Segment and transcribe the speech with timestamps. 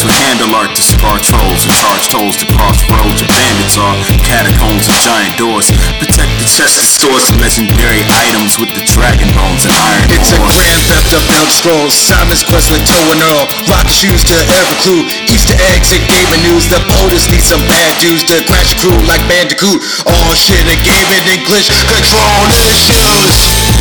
[0.00, 3.76] Lords with handle art to scar trolls and charge tolls to cross roads where bandits
[3.76, 3.92] are.
[4.24, 5.68] Catacombs and giant doors.
[6.00, 10.32] Protect the chest and stores of legendary items with the dragon bones and iron It's
[10.32, 11.92] a grand theft of Elder Scrolls.
[11.92, 13.44] Simon's quest with Toe and Earl.
[13.68, 15.04] Rock shoes to every clue.
[15.28, 16.64] Easter eggs and gaming news.
[16.72, 19.84] The POTUS need some bad dudes to crash your crew like Bandicoot.
[20.08, 21.68] All shit and gaming English.
[21.68, 23.79] Control issues.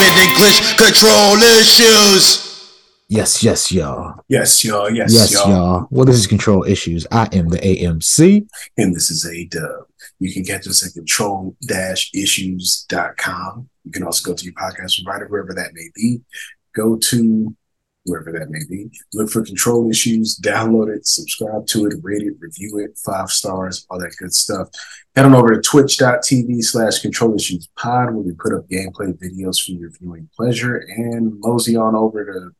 [0.00, 0.76] Shit and gaming English.
[0.76, 2.46] Control issues.
[3.08, 4.20] Yes, yes, y'all.
[4.28, 4.88] Yes, y'all.
[4.90, 5.48] Yes, Yes, y'all.
[5.50, 5.86] y'all.
[5.90, 7.06] Well, this is Control Issues.
[7.10, 8.46] I am the AMC.
[8.76, 9.86] And this is a dub.
[10.20, 13.68] You can catch us at control-issues.com.
[13.84, 16.20] You can also go to your podcast provider, wherever that may be.
[16.74, 17.54] Go to
[18.04, 18.90] wherever that may be.
[19.12, 23.86] Look for Control Issues, download it, subscribe to it, rate it, review it, five stars,
[23.90, 24.68] all that good stuff.
[25.16, 29.60] Head on over to twitch.tv slash control issues pod where we put up gameplay videos
[29.60, 32.50] for your viewing pleasure and mosey on over to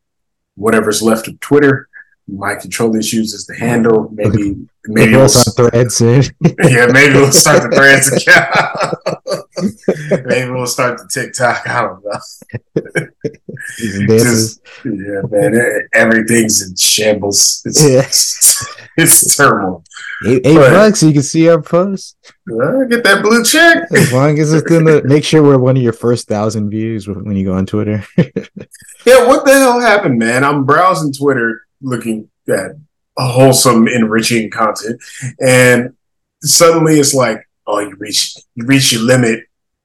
[0.56, 1.88] whatever's left of Twitter.
[2.26, 4.08] My control issues is the handle.
[4.12, 4.56] Maybe
[4.86, 6.22] maybe we'll start thread soon.
[6.64, 8.12] yeah, maybe we'll start the threads
[10.12, 10.26] account.
[10.26, 11.66] maybe we'll start the TikTok.
[11.68, 12.20] I don't know.
[14.08, 17.62] Just, yeah, man, everything's in shambles.
[17.64, 18.06] It's, Yeah.
[18.96, 19.82] it's turmoil.
[20.26, 22.16] Eight, eight bucks, you can see our post.
[22.46, 23.84] Get that blue check.
[23.92, 25.02] As long as it's in the.
[25.06, 28.04] Make sure we're one of your first thousand views when you go on Twitter.
[29.06, 30.44] Yeah, what the hell happened, man?
[30.44, 32.72] I'm browsing Twitter looking at
[33.16, 35.00] wholesome, enriching content,
[35.40, 35.94] and
[36.42, 39.44] suddenly it's like, oh, you reach you reached your limit.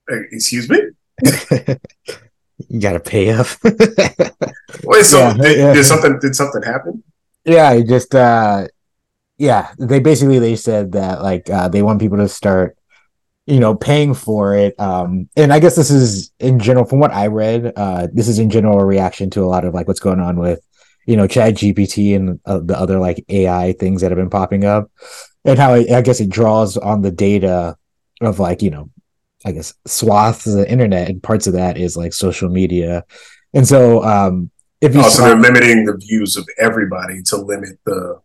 [0.09, 0.79] Excuse me.
[2.68, 3.47] you gotta pay up.
[4.84, 5.74] Wait, so Yeah, did, yeah.
[5.74, 7.01] did something did something happen?
[7.45, 8.68] yeah, it just uh
[9.38, 12.78] yeah, they basically they said that like uh they want people to start
[13.46, 17.12] you know paying for it um and i guess this is in general from what
[17.12, 20.00] i read uh this is in general a reaction to a lot of like what's
[20.00, 20.59] going on with
[21.06, 24.66] you know chat gpt and uh, the other like ai things that have been popping
[24.66, 24.90] up
[25.44, 27.78] and how it, i guess it draws on the data
[28.22, 28.90] of like you know
[29.45, 33.03] i guess swaths of the internet and parts of that is like social media
[33.53, 34.50] and so um
[34.81, 38.19] if you Oh, so they're limiting the views of everybody to limit the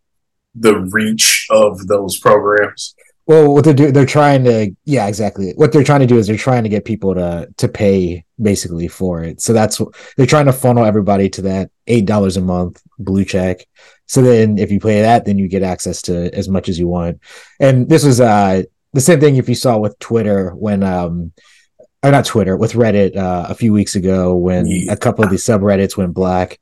[0.55, 2.95] the reach of those programs.
[3.27, 5.53] Well, what they're doing, they're trying to, yeah, exactly.
[5.55, 8.89] What they're trying to do is they're trying to get people to to pay basically
[8.89, 9.41] for it.
[9.41, 13.25] So that's what they're trying to funnel everybody to that eight dollars a month blue
[13.25, 13.67] check.
[14.07, 16.89] So then, if you pay that, then you get access to as much as you
[16.89, 17.21] want.
[17.61, 18.63] And this was uh
[18.93, 21.33] the same thing if you saw with Twitter when um
[22.03, 24.93] or not Twitter with Reddit uh, a few weeks ago when Yeah.
[24.93, 26.59] a couple of these subreddits went black.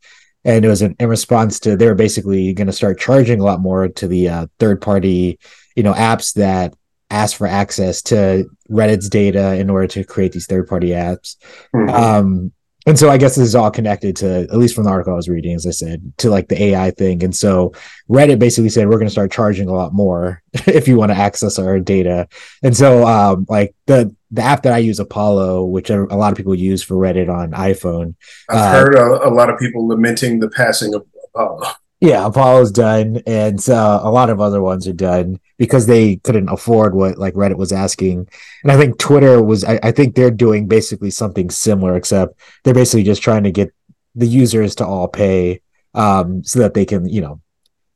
[0.49, 3.45] And it was in, in response to they were basically going to start charging a
[3.45, 5.39] lot more to the uh, third party
[5.77, 6.75] you know apps that
[7.11, 11.37] ask for access to reddit's data in order to create these third party apps.
[11.75, 11.91] Mhm.
[11.93, 12.53] um
[12.87, 15.17] and so i guess this is all connected to at least from the article i
[15.17, 17.23] was reading as i said to like the ai thing.
[17.23, 17.73] And so
[18.09, 21.19] reddit basically said we're going to start charging a lot more if you want to
[21.19, 22.27] access our data.
[22.63, 26.37] And so um like the the app that i use apollo which a lot of
[26.37, 28.15] people use for reddit on iphone
[28.49, 31.73] I've uh, heard a, a lot of people lamenting the passing of Apollo.
[32.01, 36.49] Yeah, Apollo's done, and so a lot of other ones are done because they couldn't
[36.49, 38.29] afford what like Reddit was asking.
[38.63, 39.65] And I think Twitter was.
[39.65, 43.75] I, I think they're doing basically something similar, except they're basically just trying to get
[44.15, 45.61] the users to all pay,
[45.95, 47.41] um, so that they can, you know,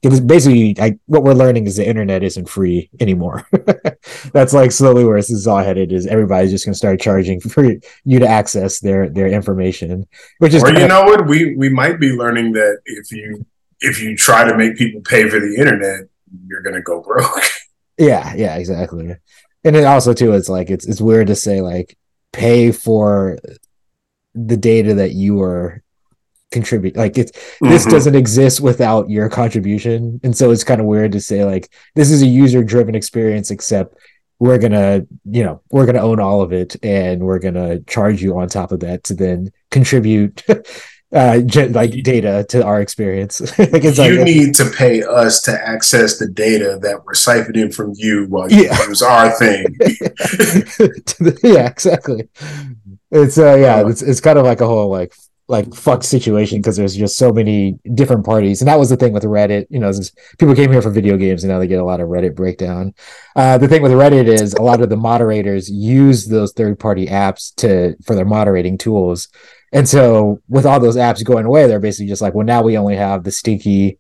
[0.02, 3.46] because basically, I, what we're learning is the internet isn't free anymore.
[4.32, 5.92] That's like slowly where this is all headed.
[5.92, 7.64] Is everybody's just going to start charging for
[8.04, 10.06] you to access their their information,
[10.38, 11.26] which is Or you know what?
[11.28, 13.46] We we might be learning that if you
[13.80, 16.08] if you try to make people pay for the internet,
[16.46, 17.42] you're gonna go broke.
[17.98, 19.14] Yeah, yeah, exactly.
[19.64, 21.96] And then also too, it's like it's it's weird to say like
[22.32, 23.38] pay for
[24.34, 25.82] the data that you are
[26.52, 27.90] contribute like it's this Mhm.
[27.90, 32.10] doesn't exist without your contribution and so it's kind of weird to say like this
[32.10, 33.96] is a user driven experience except
[34.38, 38.38] we're gonna you know we're gonna own all of it and we're gonna charge you
[38.38, 40.42] on top of that to then contribute
[41.14, 45.42] uh gen- like data to our experience like it's you like need to pay us
[45.42, 48.86] to access the data that we're siphoning from you while you Yeah.
[48.88, 49.66] use our thing.
[51.42, 52.28] Yeah, exactly.
[53.10, 55.12] It's uh yeah, it's it's kind of like a whole like
[55.52, 58.62] like fucked situation because there's just so many different parties.
[58.62, 59.92] And that was the thing with reddit you know
[60.38, 62.94] people came here for video games and now they get a lot of reddit breakdown.
[63.36, 67.06] Uh, the thing with reddit is a lot of the moderators use those third party
[67.06, 69.28] apps to for their moderating tools.
[69.74, 72.78] And so with all those apps going away they're basically just like well now we
[72.78, 73.98] only have the stinky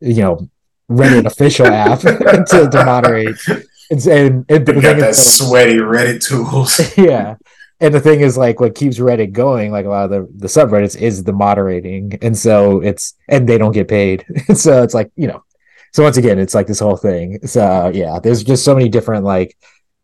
[0.00, 0.48] you know
[0.90, 3.36] reddit official app to, to moderate.
[3.90, 6.80] And, and, and We got that sweaty Reddit tools.
[6.96, 7.36] yeah
[7.80, 10.46] and the thing is like what keeps reddit going like a lot of the, the
[10.46, 12.18] subreddits is the moderating.
[12.22, 14.24] And so it's and they don't get paid.
[14.54, 15.44] So it's like you know
[15.92, 17.46] so once again it's like this whole thing.
[17.46, 19.56] So yeah there's just so many different like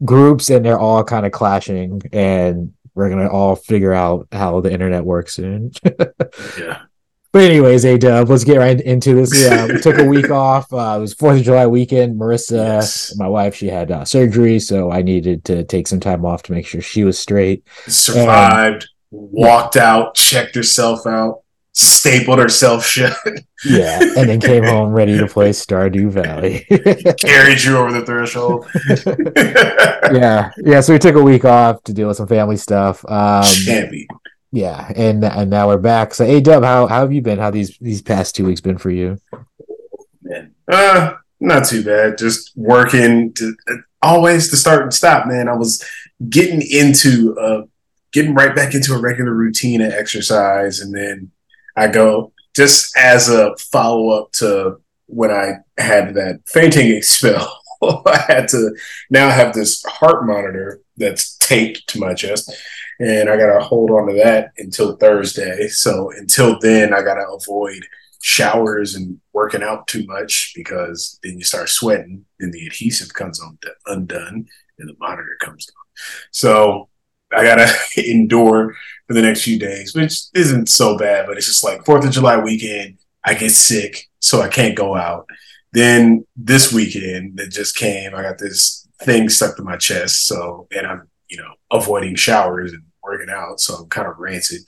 [0.05, 4.73] groups and they're all kind of clashing and we're gonna all figure out how the
[4.73, 5.73] internet works soon.
[6.59, 6.83] Yeah.
[7.33, 10.73] But anyways a dub let's get right into this yeah we took a week off
[10.73, 13.15] uh, it was fourth of july weekend marissa Yes.
[13.17, 16.53] my wife she had uh, surgery so i needed to take some time off to
[16.53, 21.41] make sure she was straight Survived, walked out, checked herself out,
[21.73, 23.17] stapled herself shut,
[23.65, 26.65] Yeah, and then came home ready to play Stardew Valley.
[27.21, 28.67] carried you over the threshold.
[30.13, 30.81] yeah, yeah.
[30.81, 33.05] So we took a week off to deal with some family stuff.
[33.07, 34.07] Um, Champion.
[34.53, 36.15] Yeah, and and now we're back.
[36.15, 37.39] So, hey, Dub, how how have you been?
[37.39, 39.19] How these these past two weeks been for you?
[40.31, 40.55] man.
[40.71, 42.19] Uh, not too bad.
[42.19, 43.55] Just working to
[44.03, 45.49] always to start and stop, man.
[45.49, 45.85] I was
[46.29, 47.63] getting into uh
[48.13, 51.31] getting right back into a regular routine of exercise and then
[51.77, 57.57] I go just as a follow up to when I had that fainting spell.
[57.83, 58.77] I had to
[59.09, 62.53] now have this heart monitor that's taped to my chest
[63.01, 65.69] and I gotta hold on to that until Thursday.
[65.69, 67.85] So until then I gotta avoid
[68.23, 73.41] showers and working out too much because then you start sweating and the adhesive comes
[73.41, 74.47] on undone
[74.79, 75.75] and the monitor comes down.
[76.31, 76.91] So
[77.33, 78.77] I gotta endure
[79.07, 82.13] for the next few days, which isn't so bad, but it's just like Fourth of
[82.13, 85.27] July weekend, I get sick, so I can't go out.
[85.73, 90.69] Then this weekend that just came, I got this thing stuck to my chest, so
[90.71, 94.63] and I'm you know avoiding showers and working out, so I'm kind of rancid.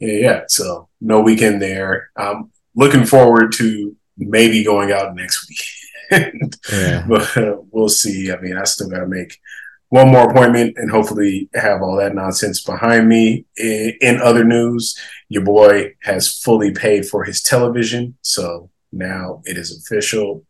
[0.00, 0.40] Yeah, yeah.
[0.48, 2.10] So no weekend there.
[2.16, 5.70] Um, looking forward to maybe going out next weekend.
[6.70, 7.04] Yeah.
[7.08, 8.30] but uh, we'll see.
[8.30, 9.40] I mean, I still got to make
[9.88, 13.46] one more appointment and hopefully have all that nonsense behind me.
[13.56, 14.98] In, in other news,
[15.28, 18.16] your boy has fully paid for his television.
[18.22, 20.44] So now it is official.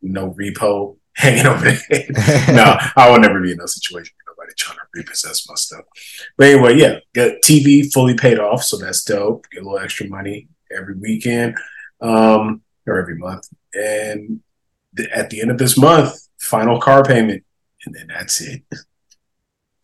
[0.00, 2.06] No repo hanging over there.
[2.54, 4.14] no, I will never be in that situation.
[4.56, 5.84] Trying to repossess my stuff.
[6.36, 8.62] But anyway, yeah, got TV fully paid off.
[8.62, 9.46] So that's dope.
[9.50, 11.56] Get a little extra money every weekend
[12.00, 13.48] um, or every month.
[13.74, 14.40] And
[14.96, 17.44] th- at the end of this month, final car payment,
[17.84, 18.62] and then that's it.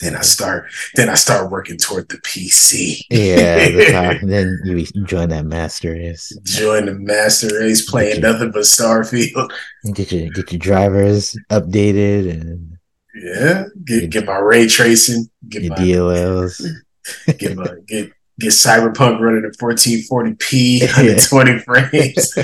[0.00, 0.68] Then I start.
[0.96, 3.02] Then I start working toward the PC.
[3.08, 6.36] Yeah, the then you join that master race.
[6.42, 9.52] Join the master race, playing nothing but Starfield.
[9.94, 12.78] Get your get your drivers updated and
[13.14, 15.30] Yeah, get get my ray tracing.
[15.48, 16.64] Get my DLLs.
[17.38, 22.34] get my get get Cyberpunk running at 1440p, 120 frames.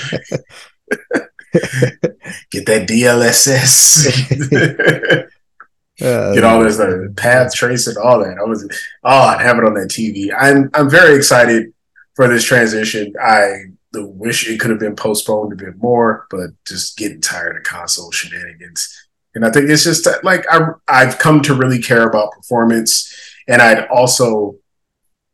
[2.51, 4.07] Get that DLSS.
[6.01, 8.39] Uh, get all this uh, path tracing, all that.
[8.39, 8.69] I was
[9.05, 10.31] oh, I'd have it on that TV.
[10.37, 11.73] I'm I'm very excited
[12.15, 13.15] for this transition.
[13.23, 17.63] I wish it could have been postponed a bit more, but just getting tired of
[17.63, 19.08] console shenanigans.
[19.35, 23.13] And I think it's just like I I've come to really care about performance,
[23.47, 24.57] and I'd also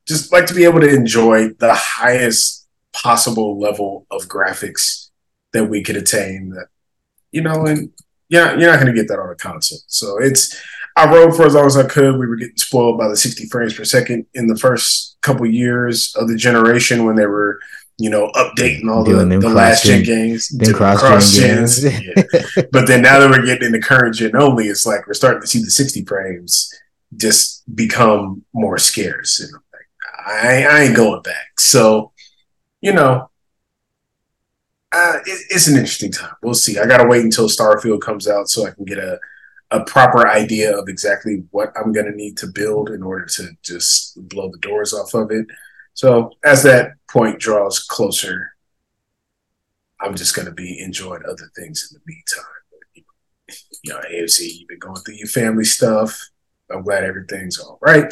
[0.06, 5.10] just like to be able to enjoy the highest possible level of graphics
[5.52, 6.50] that we could attain.
[6.50, 6.66] That
[7.32, 7.92] you know, and
[8.28, 9.78] yeah, you're not going to get that on a console.
[9.86, 10.60] So it's
[10.96, 12.16] I rode for as long as I could.
[12.16, 16.14] We were getting spoiled by the 60 frames per second in the first couple years
[16.14, 17.58] of the generation when they were,
[17.98, 22.64] you know, updating all the, Doing them the last gen games, Then cross gen Yeah.
[22.72, 25.46] But then now that we're getting into current gen only, it's like we're starting to
[25.46, 26.72] see the 60 frames
[27.16, 29.40] just become more scarce.
[29.40, 29.86] And I'm like,
[30.26, 31.60] I, I ain't going back.
[31.60, 32.12] So,
[32.80, 33.30] you know,
[34.90, 36.34] uh, it, it's an interesting time.
[36.42, 36.78] We'll see.
[36.78, 39.20] I got to wait until Starfield comes out so I can get a,
[39.70, 43.50] a proper idea of exactly what I'm going to need to build in order to
[43.62, 45.46] just blow the doors off of it.
[45.94, 48.56] So as that point draws closer,
[50.00, 53.64] I'm just going to be enjoying other things in the meantime.
[53.84, 56.18] You know, AFC, you've been going through your family stuff.
[56.70, 58.10] I'm glad everything's all right.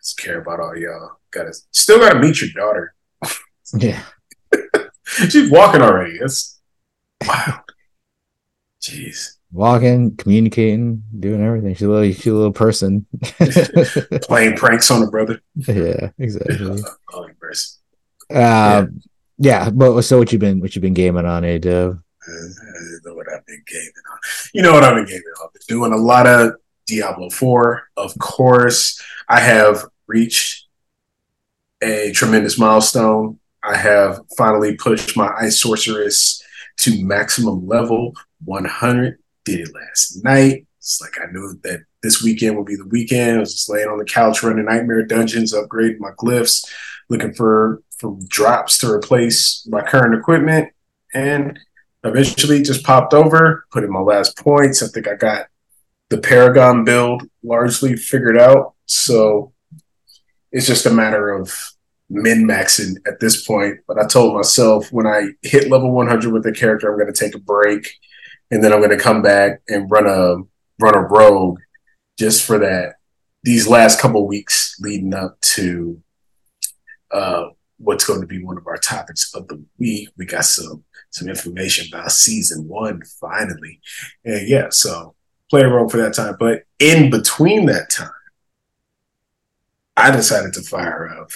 [0.00, 1.20] Just care about all y'all.
[1.30, 2.94] Got to still got to meet your daughter.
[3.74, 4.02] yeah.
[5.04, 6.18] She's walking already.
[6.18, 6.60] That's
[7.24, 7.60] wow.
[8.82, 9.36] Jeez.
[9.52, 11.74] Walking, communicating, doing everything.
[11.74, 13.06] She's a little she's a little person.
[14.22, 15.40] Playing pranks on her brother.
[15.54, 16.56] yeah, exactly.
[16.56, 16.78] Bro.
[17.52, 17.81] course.
[18.32, 18.86] Uh,
[19.38, 19.70] yeah.
[19.70, 21.58] But so what you've been what you've been gaming on, A I
[23.04, 24.18] know what I've been gaming on.
[24.54, 25.46] You know what I've been gaming on.
[25.46, 26.52] I've been doing a lot of
[26.86, 27.88] Diablo 4.
[27.96, 30.66] Of course, I have reached
[31.82, 33.38] a tremendous milestone.
[33.62, 36.42] I have finally pushed my Ice Sorceress
[36.78, 39.18] to maximum level 100.
[39.44, 40.66] Did it last night.
[40.78, 43.36] It's like I knew that this weekend would be the weekend.
[43.36, 46.64] I was just laying on the couch running Nightmare Dungeons, upgrading my glyphs,
[47.08, 50.72] looking for for drops to replace my current equipment,
[51.14, 51.58] and
[52.04, 54.82] eventually just popped over, put in my last points.
[54.82, 55.46] I think I got
[56.10, 58.74] the Paragon build largely figured out.
[58.86, 59.52] So
[60.50, 61.50] it's just a matter of
[62.10, 63.78] min maxing at this point.
[63.86, 67.18] But I told myself when I hit level 100 with the character, I'm going to
[67.18, 67.88] take a break
[68.50, 70.36] and then I'm going to come back and run a
[70.78, 71.58] run a rogue
[72.18, 72.96] just for that.
[73.44, 76.00] These last couple weeks leading up to
[77.10, 77.46] uh,
[77.82, 81.28] what's going to be one of our topics of the week, we got some some
[81.28, 83.80] information about season one finally,
[84.24, 85.14] and yeah, so
[85.50, 86.36] play a rogue for that time.
[86.38, 88.10] But in between that time,
[89.96, 91.30] I decided to fire up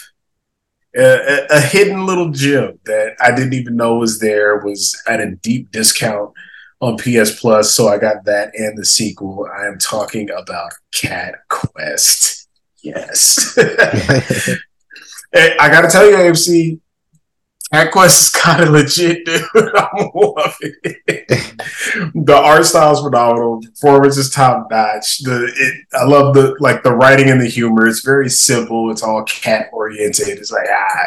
[0.96, 5.32] a, a, hidden little gem that I didn't even know was there was at a
[5.36, 6.32] deep discount
[6.80, 7.74] on PS Plus.
[7.74, 9.46] So I got that and the sequel.
[9.54, 12.48] I am talking about Cat Quest.
[12.82, 13.58] Yes.
[15.36, 16.80] I got to tell you, AMC,
[17.72, 19.42] Cat Quest is kind of legit, dude.
[19.54, 21.28] I'm loving it.
[22.14, 23.60] the art style is phenomenal.
[23.60, 25.18] Performance is top notch.
[25.18, 27.86] The it, I love the like the writing and the humor.
[27.86, 28.90] It's very simple.
[28.90, 30.28] It's all cat oriented.
[30.28, 31.06] It's like ah,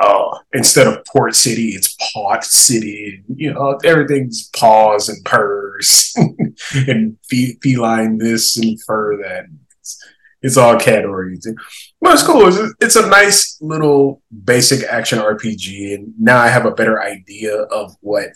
[0.00, 3.24] oh, instead of Port City, it's Pot City.
[3.34, 6.14] You know, everything's paws and purrs
[6.74, 9.46] and feline this and fur that.
[9.80, 10.04] It's,
[10.40, 11.56] it's all cat oriented.
[12.00, 12.46] But it's cool.
[12.46, 17.54] It's, it's a nice little basic action RPG, and now I have a better idea
[17.54, 18.28] of what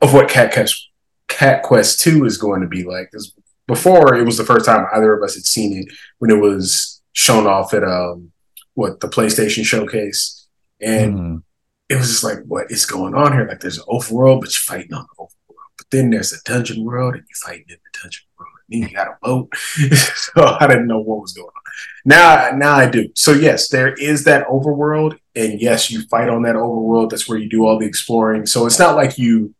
[0.00, 0.90] of what Cat Quest
[1.28, 3.08] Cat Quest Two is going to be like.
[3.10, 3.34] Because
[3.66, 7.02] before it was the first time either of us had seen it when it was
[7.12, 8.32] shown off at um
[8.74, 10.46] what the PlayStation showcase,
[10.80, 11.42] and mm.
[11.88, 13.46] it was just like, what is going on here?
[13.48, 15.54] Like, there's an overworld, but you're fighting on the overworld.
[15.78, 18.88] But then there's a dungeon world, and you're fighting in the dungeon world and then
[18.88, 19.54] you got a boat.
[19.56, 21.63] so I didn't know what was going on.
[22.04, 23.08] Now, now I do.
[23.14, 27.10] So yes, there is that overworld, and yes, you fight on that overworld.
[27.10, 28.46] That's where you do all the exploring.
[28.46, 29.54] So it's not like you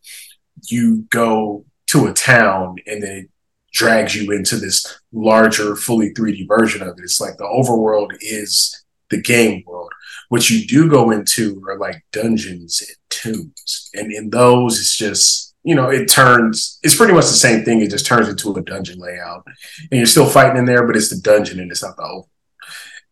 [0.66, 3.30] you go to a town and then it
[3.72, 7.02] drags you into this larger, fully 3D version of it.
[7.02, 9.92] It's like the overworld is the game world.
[10.28, 15.53] What you do go into are like dungeons and tombs, and in those, it's just
[15.64, 17.80] you know, it turns, it's pretty much the same thing.
[17.80, 19.44] It just turns into a dungeon layout.
[19.90, 22.30] And you're still fighting in there, but it's the dungeon and it's not the open.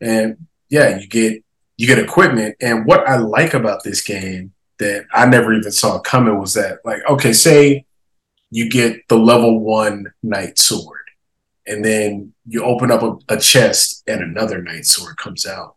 [0.00, 1.42] And yeah, you get
[1.76, 2.56] you get equipment.
[2.60, 6.78] And what I like about this game that I never even saw coming was that,
[6.84, 7.86] like, okay, say
[8.50, 11.00] you get the level one knight sword,
[11.66, 15.74] and then you open up a, a chest and another knight sword comes out.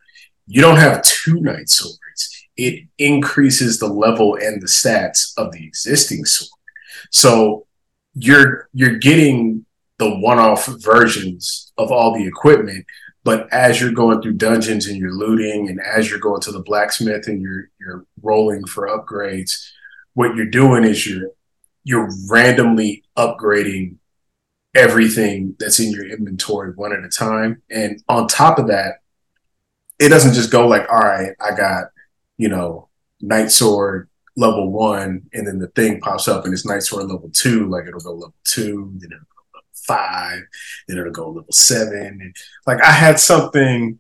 [0.48, 2.48] You don't have two knight swords.
[2.58, 6.50] It increases the level and the stats of the existing sword.
[7.16, 7.66] So
[8.14, 9.66] you're you're getting
[10.00, 12.86] the one-off versions of all the equipment,
[13.24, 16.60] but as you're going through dungeons and you're looting, and as you're going to the
[16.60, 19.66] blacksmith and you're you're rolling for upgrades,
[20.14, 21.30] what you're doing is you're
[21.86, 23.96] you're randomly upgrading
[24.76, 27.62] everything that's in your inventory one at a time.
[27.72, 28.96] And on top of that,
[30.00, 31.92] it doesn't just go like, all right, I got,
[32.38, 32.90] you know,
[33.22, 37.30] Knight Sword level one, and then the thing pops up and it's Knight Sword level
[37.34, 40.42] two, like it'll go level two, then it'll go level five,
[40.88, 42.20] then it'll go level seven.
[42.22, 42.36] And
[42.68, 44.00] like I had something,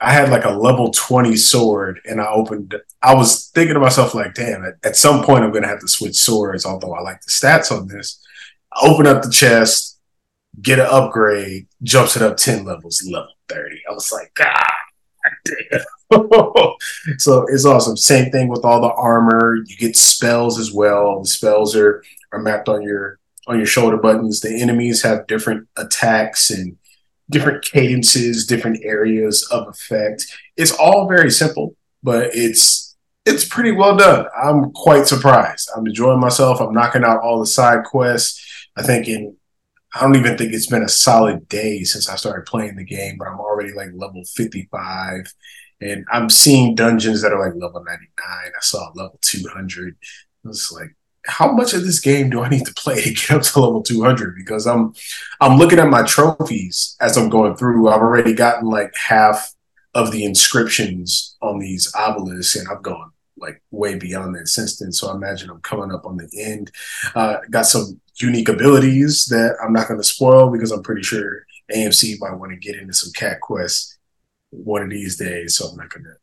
[0.00, 4.14] I had like a level 20 sword, and I opened, I was thinking to myself,
[4.14, 7.20] like, damn, at, at some point I'm gonna have to switch swords, although I like
[7.22, 8.20] the stats on this.
[8.72, 9.98] I open up the chest,
[10.60, 13.82] get an upgrade, jumps it up 10 levels, level 30.
[13.88, 14.83] I was like, God damn.
[17.18, 17.96] so it's awesome.
[17.96, 19.56] Same thing with all the armor.
[19.66, 21.20] You get spells as well.
[21.20, 22.02] The spells are
[22.32, 24.40] are mapped on your on your shoulder buttons.
[24.40, 26.76] The enemies have different attacks and
[27.30, 30.26] different cadences, different areas of effect.
[30.56, 34.26] It's all very simple, but it's it's pretty well done.
[34.36, 35.70] I'm quite surprised.
[35.74, 36.60] I'm enjoying myself.
[36.60, 38.40] I'm knocking out all the side quests.
[38.76, 39.36] I think in
[39.94, 43.16] I don't even think it's been a solid day since I started playing the game,
[43.16, 45.32] but I'm already like level 55
[45.80, 48.08] and I'm seeing dungeons that are like level 99.
[48.28, 49.96] I saw level 200.
[50.44, 50.96] I was like,
[51.26, 53.82] how much of this game do I need to play to get up to level
[53.82, 54.34] 200?
[54.36, 54.94] Because I'm
[55.40, 57.88] I'm looking at my trophies as I'm going through.
[57.88, 59.54] I've already gotten like half
[59.94, 63.12] of the inscriptions on these obelisks, and I've gone
[63.44, 64.92] like way beyond that since then.
[64.92, 66.70] So I imagine I'm coming up on the end.
[67.14, 71.44] Uh, got some unique abilities that I'm not going to spoil because I'm pretty sure
[71.74, 73.98] AMC might want to get into some cat quests
[74.50, 75.56] one of these days.
[75.56, 76.14] So I'm not going to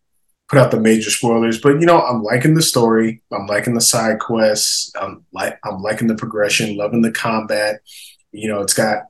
[0.51, 1.59] put out the major spoilers.
[1.59, 3.23] But you know, I'm liking the story.
[3.31, 4.91] I'm liking the side quests.
[4.99, 6.77] I'm like I'm liking the progression.
[6.77, 7.81] Loving the combat.
[8.31, 9.03] You know, it's got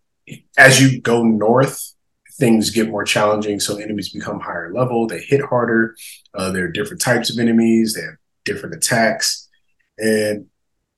[0.57, 1.90] as you go north,
[2.33, 3.59] things get more challenging.
[3.59, 5.07] So enemies become higher level.
[5.07, 5.95] They hit harder.
[6.33, 7.93] Uh, there are different types of enemies.
[7.93, 9.47] They have different attacks,
[9.97, 10.47] and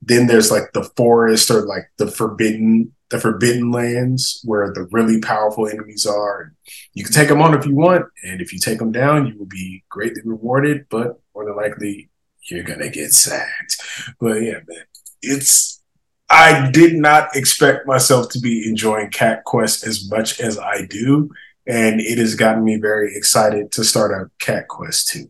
[0.02, 5.20] then there's like the forest or like the forbidden the forbidden lands where the really
[5.22, 6.52] powerful enemies are.
[6.94, 9.38] You can take them on if you want, and if you take them down, you
[9.38, 10.88] will be greatly rewarded.
[10.90, 12.10] But more than likely,
[12.50, 13.82] you're gonna get sacked.
[14.20, 14.86] But yeah, man,
[15.22, 15.83] it's.
[16.30, 21.30] I did not expect myself to be enjoying Cat Quest as much as I do,
[21.68, 25.30] and it has gotten me very excited to start a Cat Quest too.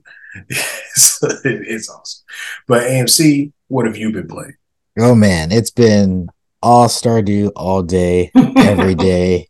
[0.95, 2.23] so it's awesome.
[2.67, 4.55] But AMC, what have you been playing?
[4.97, 6.29] Oh man, it's been
[6.61, 9.49] all Stardew all day, every day.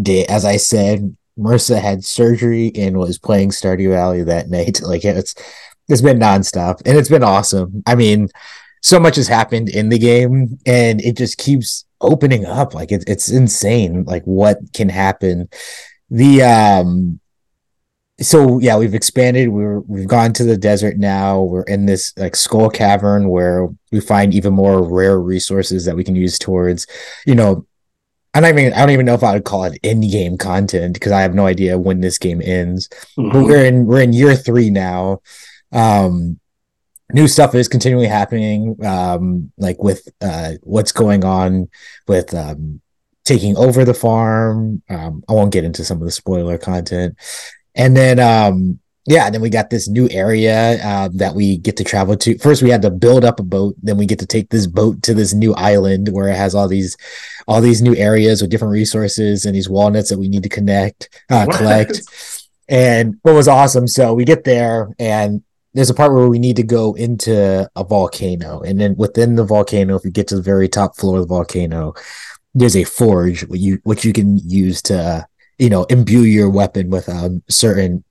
[0.00, 0.26] day.
[0.26, 4.80] As I said, Marissa had surgery and was playing Stardew Valley that night.
[4.88, 5.34] Like it's
[5.88, 7.82] it's been nonstop and it's been awesome.
[7.86, 8.28] I mean,
[8.88, 12.74] so much has happened in the game and it just keeps opening up.
[12.74, 14.04] Like it, it's insane.
[14.04, 15.48] Like what can happen.
[16.10, 17.20] The um
[18.20, 19.50] so yeah, we've expanded.
[19.50, 21.42] We're we've gone to the desert now.
[21.42, 26.02] We're in this like skull cavern where we find even more rare resources that we
[26.02, 26.86] can use towards,
[27.26, 27.66] you know,
[28.34, 30.94] I don't even I don't even know if I would call it end game content
[30.94, 32.88] because I have no idea when this game ends.
[33.16, 33.32] Mm-hmm.
[33.32, 35.20] But we're in we're in year three now.
[35.72, 36.40] Um
[37.12, 41.68] new stuff is continually happening um like with uh what's going on
[42.06, 42.80] with um
[43.24, 44.82] taking over the farm.
[44.88, 47.16] Um I won't get into some of the spoiler content.
[47.74, 51.78] And then um yeah, and then we got this new area uh, that we get
[51.78, 52.36] to travel to.
[52.36, 53.74] First, we had to build up a boat.
[53.82, 56.68] Then we get to take this boat to this new island where it has all
[56.68, 56.94] these,
[57.46, 61.08] all these new areas with different resources and these walnuts that we need to connect,
[61.30, 62.02] uh, collect.
[62.68, 65.42] And what was awesome, so we get there and
[65.74, 69.44] there's a part where we need to go into a volcano, and then within the
[69.44, 71.94] volcano, if you get to the very top floor of the volcano,
[72.54, 75.26] there's a forge which you which you can use to
[75.58, 78.04] you know imbue your weapon with um, certain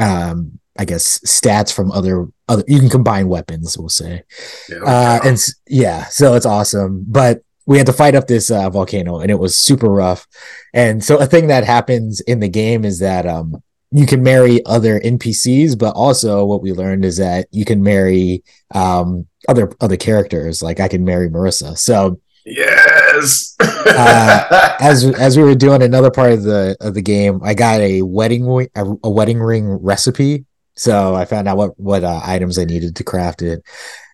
[0.00, 4.24] um i guess stats from other other you can combine weapons we'll say.
[4.68, 5.38] Yeah, uh and
[5.68, 9.38] yeah so it's awesome but we had to fight up this uh, volcano and it
[9.38, 10.26] was super rough.
[10.72, 13.62] And so a thing that happens in the game is that um
[13.96, 18.42] you can marry other npcs but also what we learned is that you can marry
[18.74, 23.56] um other other characters like i can marry marissa so Yes.
[23.60, 27.80] uh, as as we were doing another part of the of the game, I got
[27.80, 30.44] a wedding a, a wedding ring recipe.
[30.76, 33.62] So I found out what what uh, items I needed to craft it,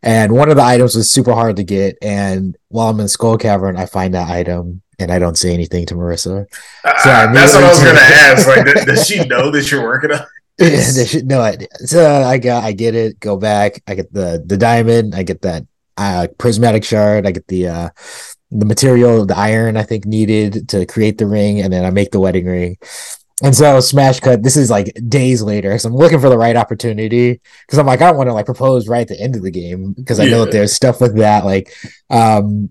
[0.02, 1.96] and one of the items was super hard to get.
[2.02, 5.86] And while I'm in Skull Cavern, I find that item and I don't say anything
[5.86, 6.46] to Marissa.
[6.82, 8.46] So uh, that's what I was going to ask.
[8.46, 10.20] Like, does she know that you're working on?
[10.60, 11.68] Yeah, no idea.
[11.86, 13.18] So I got, I get it.
[13.18, 13.82] Go back.
[13.86, 15.14] I get the the diamond.
[15.14, 15.64] I get that
[15.96, 17.26] uh, prismatic shard.
[17.26, 17.88] I get the uh,
[18.50, 22.10] the material, the iron I think needed to create the ring, and then I make
[22.10, 22.76] the wedding ring.
[23.42, 24.42] And so smash cut.
[24.42, 28.02] This is like days later, so I'm looking for the right opportunity because I'm like
[28.02, 30.24] I don't want to like propose right at the end of the game because I
[30.24, 30.30] yeah.
[30.32, 31.72] know that there's stuff with that like
[32.10, 32.70] um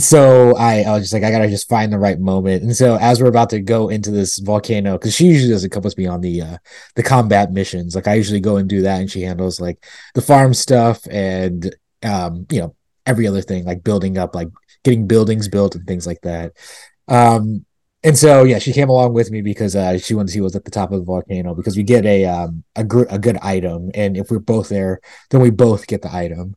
[0.00, 2.62] so I, I was just like, I gotta just find the right moment.
[2.62, 5.82] And so as we're about to go into this volcano, because she usually doesn't come
[5.82, 6.56] with me on the uh
[6.94, 7.94] the combat missions.
[7.94, 11.74] Like I usually go and do that, and she handles like the farm stuff and
[12.04, 12.74] um, you know,
[13.06, 14.48] every other thing like building up, like
[14.84, 16.52] getting buildings built and things like that.
[17.08, 17.64] Um,
[18.04, 20.46] and so yeah, she came along with me because uh, she wanted to see what
[20.46, 23.18] was at the top of the volcano because we get a um a gr- a
[23.18, 25.00] good item, and if we're both there,
[25.30, 26.56] then we both get the item.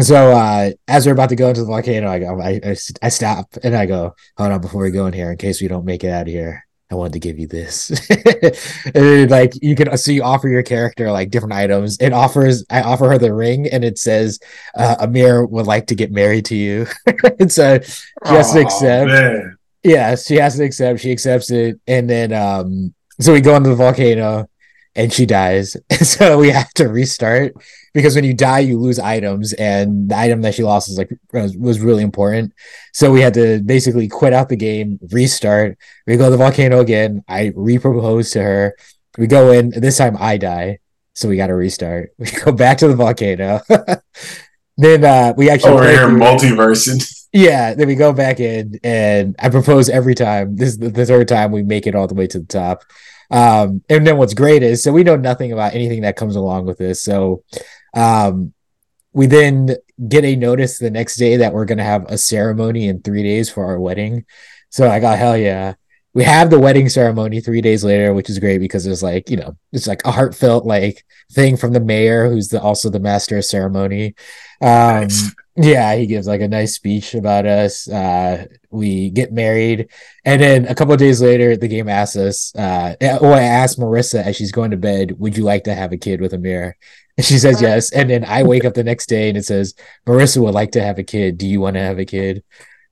[0.00, 3.08] So uh, as we're about to go into the volcano, I go, I, I, I
[3.08, 5.84] stop and I go, hold on before we go in here in case we don't
[5.84, 6.66] make it out of here.
[6.90, 7.90] I wanted to give you this.
[8.94, 11.96] and like you can so you offer your character like different items.
[11.98, 14.38] It offers I offer her the ring and it says
[14.76, 16.86] uh, Amir would like to get married to you.
[17.40, 19.08] and so she has to accept.
[19.08, 19.56] Man.
[19.82, 21.00] Yeah, she has to accept.
[21.00, 21.80] She accepts it.
[21.86, 24.48] And then um so we go into the volcano
[24.96, 25.76] and she dies.
[25.90, 27.54] And so we have to restart
[27.92, 31.10] because when you die, you lose items, and the item that she lost is like
[31.32, 32.52] was, was really important.
[32.92, 35.78] So we had to basically quit out the game, restart.
[36.06, 37.24] We go to the volcano again.
[37.28, 38.76] I repropose to her.
[39.16, 39.70] We go in.
[39.70, 40.80] This time I die,
[41.14, 42.10] so we got to restart.
[42.18, 43.60] We go back to the volcano.
[44.76, 47.20] then uh, we actually over here multiverse.
[47.32, 50.56] Yeah, then we go back in, and I propose every time.
[50.56, 52.82] This is the third time we make it all the way to the top.
[53.30, 56.66] Um, and then what's great is so we know nothing about anything that comes along
[56.66, 57.02] with this.
[57.02, 57.42] So
[57.94, 58.52] um,
[59.12, 59.76] we then
[60.08, 63.48] get a notice the next day that we're gonna have a ceremony in three days
[63.50, 64.24] for our wedding.
[64.70, 65.74] So I got hell yeah.
[66.14, 69.36] We have the wedding ceremony three days later, which is great because it's like, you
[69.36, 73.36] know, it's like a heartfelt like thing from the mayor, who's the, also the master
[73.38, 74.14] of ceremony.
[74.60, 75.34] Um, nice.
[75.56, 77.88] Yeah, he gives like a nice speech about us.
[77.88, 79.88] Uh, we get married,
[80.24, 82.54] and then a couple days later, the game asks us.
[82.56, 85.92] Uh, oh, I asked Marissa as she's going to bed, "Would you like to have
[85.92, 86.76] a kid with Amir?"
[87.16, 87.92] And she says yes.
[87.92, 89.74] And then I wake up the next day, and it says
[90.06, 91.38] Marissa would like to have a kid.
[91.38, 92.42] Do you want to have a kid?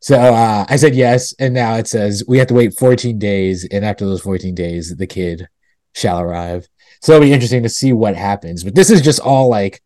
[0.03, 3.65] So uh, I said yes, and now it says we have to wait 14 days,
[3.71, 5.49] and after those 14 days, the kid
[5.95, 6.69] shall arrive.
[7.01, 8.65] So it'll be interesting to see what happens.
[8.65, 9.81] But this is just all like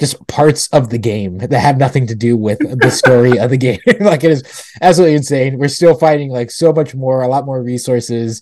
[0.00, 3.58] just parts of the game that have nothing to do with the story of the
[3.58, 3.80] game.
[4.00, 5.58] like it is absolutely insane.
[5.58, 8.40] We're still fighting like so much more, a lot more resources.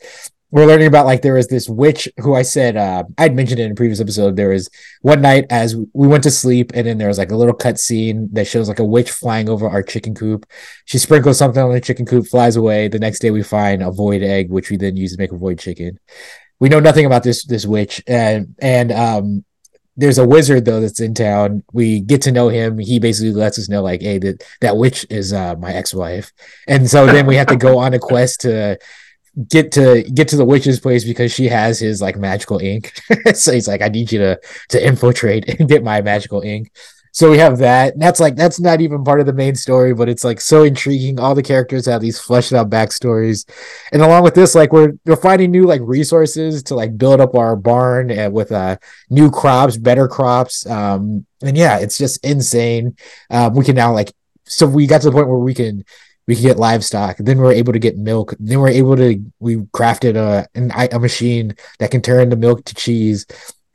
[0.53, 3.65] We're learning about like there was this witch who I said uh, I'd mentioned it
[3.65, 4.37] in a previous episode.
[4.37, 4.71] There was
[5.03, 7.81] one night as we went to sleep, and then there was like a little cut
[7.81, 10.47] scene that shows like a witch flying over our chicken coop.
[10.85, 12.87] She sprinkles something on the chicken coop, flies away.
[12.87, 15.37] The next day we find a void egg, which we then use to make a
[15.37, 15.99] void chicken.
[16.61, 19.45] We know nothing about this this witch, and and um
[19.97, 21.65] there's a wizard though that's in town.
[21.73, 22.79] We get to know him.
[22.79, 26.33] He basically lets us know like, hey, that that witch is uh, my ex-wife,
[26.69, 28.79] and so then we have to go on a quest to
[29.49, 32.93] get to get to the witch's place because she has his like magical ink.
[33.35, 36.71] so he's like, I need you to to infiltrate and get my magical ink.
[37.13, 37.99] So we have that.
[37.99, 41.19] That's like that's not even part of the main story, but it's like so intriguing.
[41.19, 43.49] All the characters have these fleshed out backstories,
[43.91, 47.35] and along with this, like we're we're finding new like resources to like build up
[47.35, 48.77] our barn and with uh
[49.09, 50.67] new crops, better crops.
[50.67, 52.97] Um, and yeah, it's just insane.
[53.31, 54.13] Um, we can now like
[54.45, 55.87] so we got to the point where we can
[56.27, 57.17] we can get livestock.
[57.19, 58.35] Then we're able to get milk.
[58.39, 62.65] Then we're able to we crafted a an, a machine that can turn the milk
[62.65, 63.27] to cheese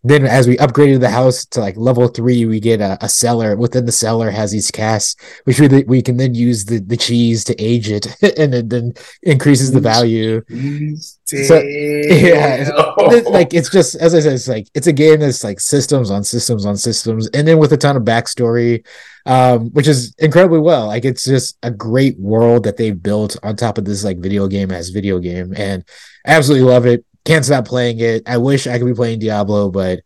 [0.04, 3.56] then as we upgraded the house to like level three, we get a, a cellar.
[3.56, 7.44] Within the cellar has these casks, which we we can then use the, the cheese
[7.46, 10.42] to age it, and it then increases the value.
[11.26, 12.72] So, yeah,
[13.30, 16.23] like it's just as I said, it's like it's a game that's like systems on
[16.23, 18.86] systems on systems, and then with a ton of backstory,
[19.25, 20.88] um, which is incredibly well.
[20.88, 24.47] Like it's just a great world that they've built on top of this like video
[24.47, 25.84] game as video game, and
[26.25, 28.23] I absolutely love it can't stop playing it.
[28.27, 29.99] I wish I could be playing Diablo, but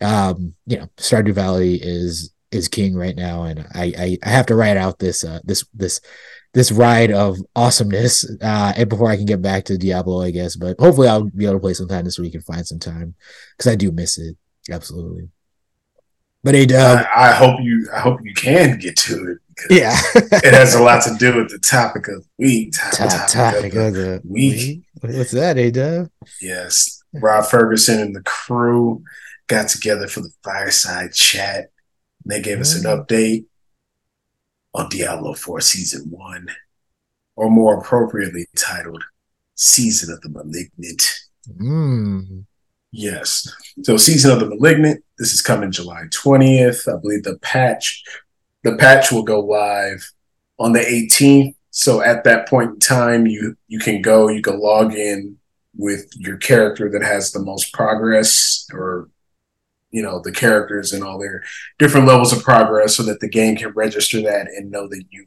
[0.00, 4.46] um, you know, Stardew Valley is is king right now, and I I, I have
[4.46, 6.00] to write out this uh this this
[6.52, 10.56] this ride of awesomeness uh and before I can get back to Diablo, I guess.
[10.56, 13.14] But hopefully I'll be able to play sometime this week and find some time
[13.56, 14.36] because I do miss it.
[14.70, 15.28] Absolutely.
[16.42, 19.38] But it, uh, I, I, hope you I hope you can get to it.
[19.68, 22.72] Yeah, it has a lot to do with the topic of the week.
[22.72, 24.82] Top, topic, topic of, the, of the week.
[25.02, 25.16] week.
[25.16, 26.08] What's that, A Dub?
[26.40, 27.02] Yes.
[27.12, 29.02] Rod Fergusson and the crew
[29.48, 31.70] got together for the fireside chat.
[32.24, 33.46] They gave us an update
[34.74, 36.48] on Diablo 4 Season 1,
[37.36, 39.02] or more appropriately titled
[39.54, 41.02] Season of the Malignant.
[41.60, 42.44] Mm.
[42.92, 43.48] Yes.
[43.82, 46.92] So Season of the Malignant, this is coming July 20th.
[46.92, 48.02] I believe the patch
[48.62, 50.12] the patch will go live
[50.58, 54.60] on the 18th so at that point in time, you you can go, you can
[54.60, 55.36] log in
[55.76, 59.08] with your character that has the most progress or
[59.90, 61.42] you know the characters and all their
[61.78, 65.26] different levels of progress so that the game can register that and know that you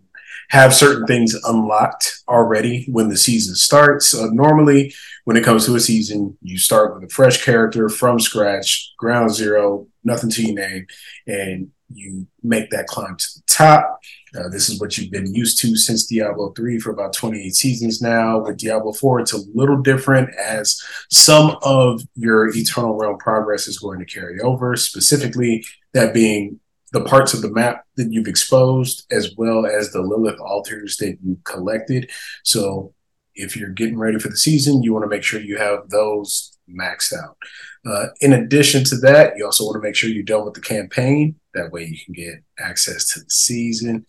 [0.49, 4.13] have certain things unlocked already when the season starts.
[4.13, 8.19] Uh, normally, when it comes to a season, you start with a fresh character from
[8.19, 10.86] scratch, ground zero, nothing to your name,
[11.28, 13.99] and you make that climb to the top.
[14.38, 18.02] Uh, this is what you've been used to since Diablo 3 for about 28 seasons
[18.02, 18.39] now.
[18.39, 23.78] With Diablo 4, it's a little different as some of your Eternal Realm progress is
[23.78, 26.60] going to carry over, specifically that being
[26.93, 31.17] the parts of the map that you've exposed, as well as the Lilith altars that
[31.24, 32.10] you collected.
[32.43, 32.93] So
[33.36, 36.58] if you're getting ready for the season, you want to make sure you have those
[36.69, 37.38] maxed out.
[37.86, 40.62] Uh, in addition to that, you also want to make sure you're done with the
[40.62, 41.36] campaign.
[41.54, 44.06] That way you can get access to the season.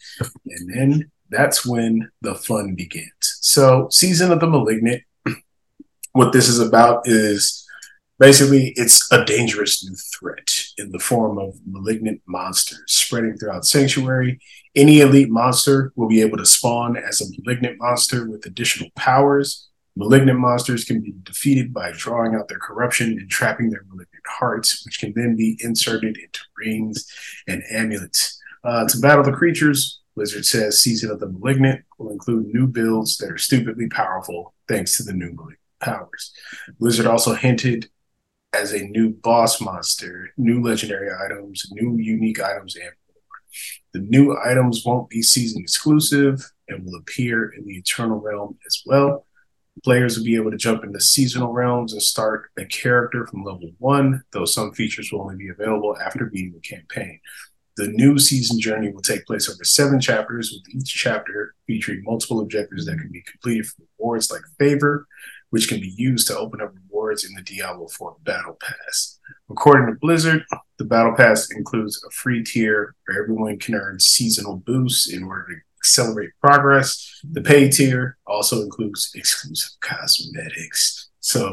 [0.47, 3.11] And then that's when the fun begins.
[3.41, 5.03] So, Season of the Malignant,
[6.13, 7.67] what this is about is
[8.19, 14.39] basically it's a dangerous new threat in the form of malignant monsters spreading throughout Sanctuary.
[14.77, 19.69] Any elite monster will be able to spawn as a malignant monster with additional powers
[19.97, 24.85] Malignant monsters can be defeated by drawing out their corruption and trapping their malignant hearts,
[24.85, 27.07] which can then be inserted into rings
[27.47, 28.41] and amulets.
[28.65, 33.19] Uh, to battle the creatures, Blizzard says Season of the Malignant will include new builds
[33.19, 35.37] that are stupidly powerful thanks to the new
[35.81, 36.33] powers.
[36.79, 37.89] Blizzard also hinted
[38.55, 43.23] as a new boss monster, new legendary items, new unique items, and more.
[43.93, 48.83] The new items won't be season exclusive and will appear in the Eternal Realm as
[48.87, 49.27] well.
[49.83, 53.71] Players will be able to jump into seasonal realms and start a character from level
[53.79, 57.19] one, though some features will only be available after beating the campaign.
[57.77, 62.41] The new season journey will take place over seven chapters, with each chapter featuring multiple
[62.41, 65.09] objectives that can be completed for rewards like favor,
[65.51, 69.19] which can be used to open up rewards in the Diablo 4 Battle Pass.
[69.51, 70.45] According to Blizzard,
[70.79, 75.47] the Battle Pass includes a free tier where everyone can earn seasonal boosts in order
[75.49, 75.55] to
[75.85, 77.21] accelerate progress.
[77.31, 81.11] The pay tier also includes exclusive cosmetics.
[81.21, 81.53] So,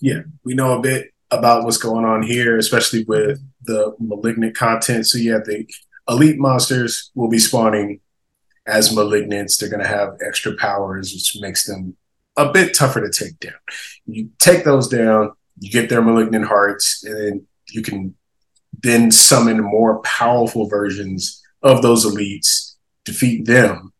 [0.00, 5.06] yeah, we know a bit about what's going on here, especially with the malignant content.
[5.06, 5.66] So, yeah, the
[6.08, 8.00] elite monsters will be spawning
[8.66, 9.58] as malignants.
[9.58, 11.96] They're going to have extra powers, which makes them
[12.36, 13.58] a bit tougher to take down.
[14.06, 18.14] You take those down, you get their malignant hearts, and then you can
[18.80, 22.75] then summon more powerful versions of those elites
[23.06, 23.92] defeat them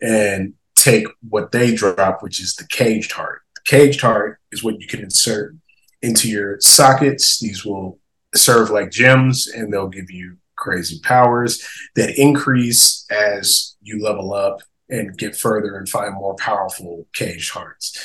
[0.00, 3.42] and take what they drop, which is the caged heart.
[3.56, 5.54] The caged heart is what you can insert
[6.02, 7.40] into your sockets.
[7.40, 7.98] These will
[8.34, 14.60] serve like gems and they'll give you crazy powers that increase as you level up
[14.88, 17.96] and get further and find more powerful caged hearts.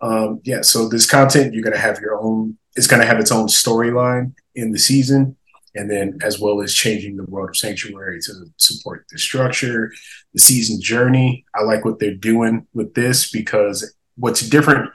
[0.00, 3.18] Um, yeah, so this content, you're going to have your own, it's going to have
[3.18, 5.36] its own storyline in the season
[5.76, 9.92] and then as well as changing the world of sanctuary to support the structure
[10.32, 11.44] the season journey.
[11.54, 14.90] I like what they're doing with this because what's different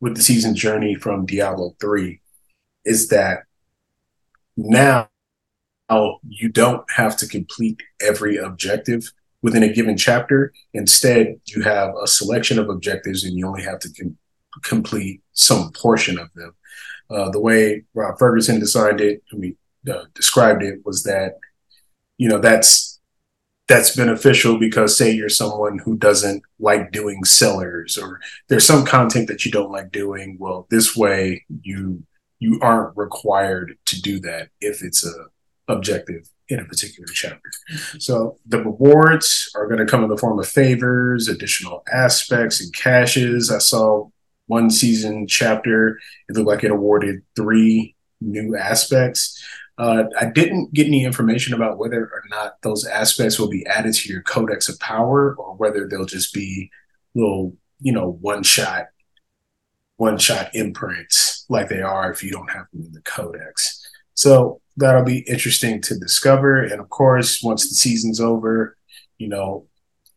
[0.00, 2.20] with the season journey from diablo 3
[2.84, 3.44] is that
[4.56, 5.08] now
[6.28, 10.52] you don't have to complete every objective within a given chapter.
[10.74, 14.18] Instead you have a selection of objectives and you only have to com-
[14.62, 16.54] complete some portion of them.
[17.08, 19.56] Uh, the way rod fergusson designed it i mean
[19.88, 21.38] uh, described it was that
[22.18, 23.00] you know that's
[23.68, 29.26] that's beneficial because say you're someone who doesn't like doing cellars or there's some content
[29.26, 32.02] that you don't like doing well this way you
[32.38, 35.12] you aren't required to do that if it's a
[35.68, 37.50] objective in a particular chapter.
[37.98, 42.72] So the rewards are going to come in the form of favors additional aspects and
[42.72, 43.50] caches.
[43.50, 44.08] I saw
[44.46, 49.42] one season chapter it looked like it awarded three new aspects
[49.78, 53.94] uh, I didn't get any information about whether or not those aspects will be added
[53.94, 56.70] to your codex of power or whether they'll just be
[57.14, 58.86] little, you know, one shot,
[59.96, 63.86] one shot imprints like they are if you don't have them in the codex.
[64.14, 66.62] So that'll be interesting to discover.
[66.62, 68.76] And of course, once the season's over,
[69.18, 69.66] you know,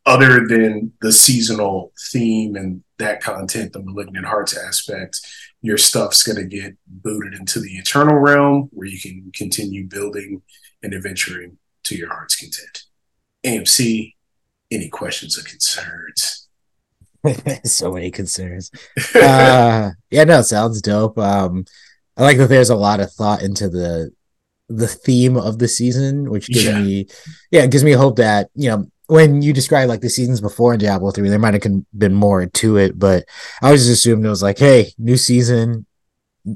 [0.06, 5.20] other than the seasonal theme and that content, the malignant hearts aspect,
[5.62, 10.42] your stuff's going to get booted into the eternal realm where you can continue building
[10.82, 12.84] and adventuring to your heart's content.
[13.46, 14.16] AMC,
[14.72, 16.48] any questions or concerns?
[17.66, 18.72] so many concerns.
[19.16, 21.18] uh, yeah, no, sounds dope.
[21.18, 21.66] Um,
[22.16, 24.12] I like that there's a lot of thought into the
[24.70, 26.80] the theme of the season, which gives yeah.
[26.80, 27.08] me,
[27.50, 30.74] yeah, it gives me hope that you know when you describe like the seasons before
[30.74, 33.26] in Diablo 3, there might have been more to it, but
[33.60, 35.88] I was just assumed it was like, hey, new season,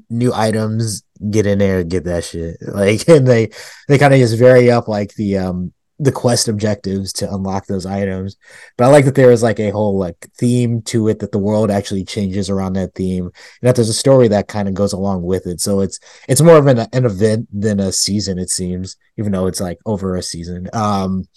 [0.10, 2.58] new items, get in there, get that shit.
[2.68, 3.50] Like, and they
[3.88, 7.88] they kind of just vary up like the um the quest objectives to unlock those
[7.88, 8.38] items.
[8.78, 11.40] But I like that there is like a whole like theme to it that the
[11.40, 14.94] world actually changes around that theme, and that there's a story that kind of goes
[14.94, 15.60] along with it.
[15.60, 19.48] So it's it's more of an an event than a season, it seems, even though
[19.48, 20.70] it's like over a season.
[20.74, 21.28] Um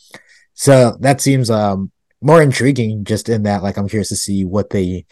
[0.56, 4.70] so that seems um more intriguing just in that like I'm curious to see what
[4.70, 5.06] they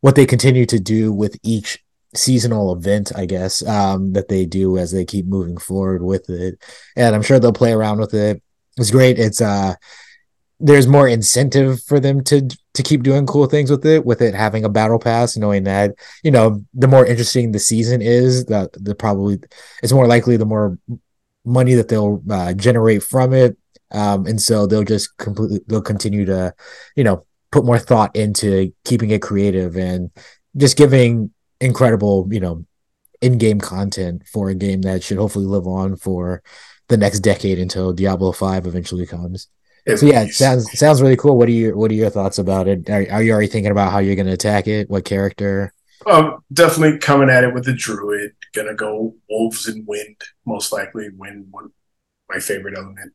[0.00, 1.78] what they continue to do with each
[2.14, 6.62] seasonal event, I guess, um, that they do as they keep moving forward with it.
[6.96, 8.42] And I'm sure they'll play around with it.
[8.78, 9.18] It's great.
[9.18, 9.74] It's uh
[10.58, 14.34] there's more incentive for them to to keep doing cool things with it, with it
[14.34, 18.70] having a battle pass, knowing that, you know, the more interesting the season is, the
[18.72, 19.38] the probably
[19.82, 20.78] it's more likely the more
[21.44, 23.56] money that they'll uh, generate from it
[23.90, 26.54] um, and so they'll just completely they'll continue to,
[26.96, 30.10] you know, put more thought into keeping it creative and
[30.56, 32.64] just giving incredible, you know,
[33.20, 36.42] in-game content for a game that should hopefully live on for
[36.88, 39.48] the next decade until Diablo 5 eventually comes.
[39.96, 41.38] so yeah, it sounds sounds really cool.
[41.38, 42.90] What are your what are your thoughts about it?
[42.90, 44.90] Are, are you already thinking about how you're going to attack it?
[44.90, 45.72] What character?
[46.04, 48.32] Um, definitely coming at it with the druid.
[48.54, 51.08] Gonna go wolves and wind, most likely.
[51.16, 51.70] Wind, one
[52.28, 53.12] my favorite element.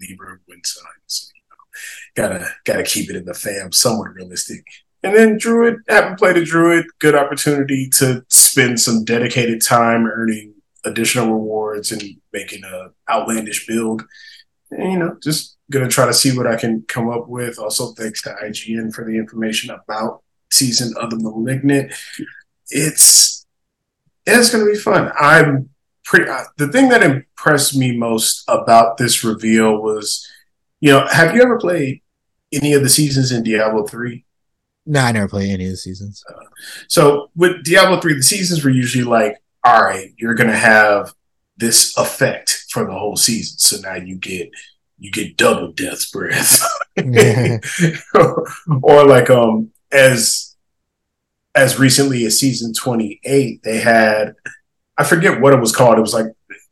[0.00, 1.32] Libra wind signs.
[1.34, 4.64] You know, gotta gotta keep it in the fam, somewhat realistic
[5.02, 10.54] and then Druid, haven't played a Druid, good opportunity to spend some dedicated time earning
[10.84, 14.04] additional rewards and making a outlandish build.
[14.70, 17.58] And, you know, just gonna try to see what I can come up with.
[17.58, 21.92] Also, thanks to IGN for the information about season of the Malignant.
[22.70, 23.46] It's
[24.26, 25.12] it's gonna be fun.
[25.18, 25.70] I'm
[26.08, 26.28] pretty.
[26.28, 30.26] Uh, the thing that impressed me most about this reveal was,
[30.80, 32.00] you know, have you ever played
[32.52, 34.24] any of the seasons in Diablo three?
[34.86, 36.24] No, I never played any of the seasons.
[36.28, 36.40] Uh,
[36.88, 41.12] so with Diablo three, the seasons were usually like, all right, you're gonna have
[41.58, 43.58] this effect for the whole season.
[43.58, 44.50] So now you get
[44.98, 46.62] you get double death breath,
[48.82, 50.56] or like um as
[51.54, 54.34] as recently as season 28 they had
[54.98, 56.26] i forget what it was called it was like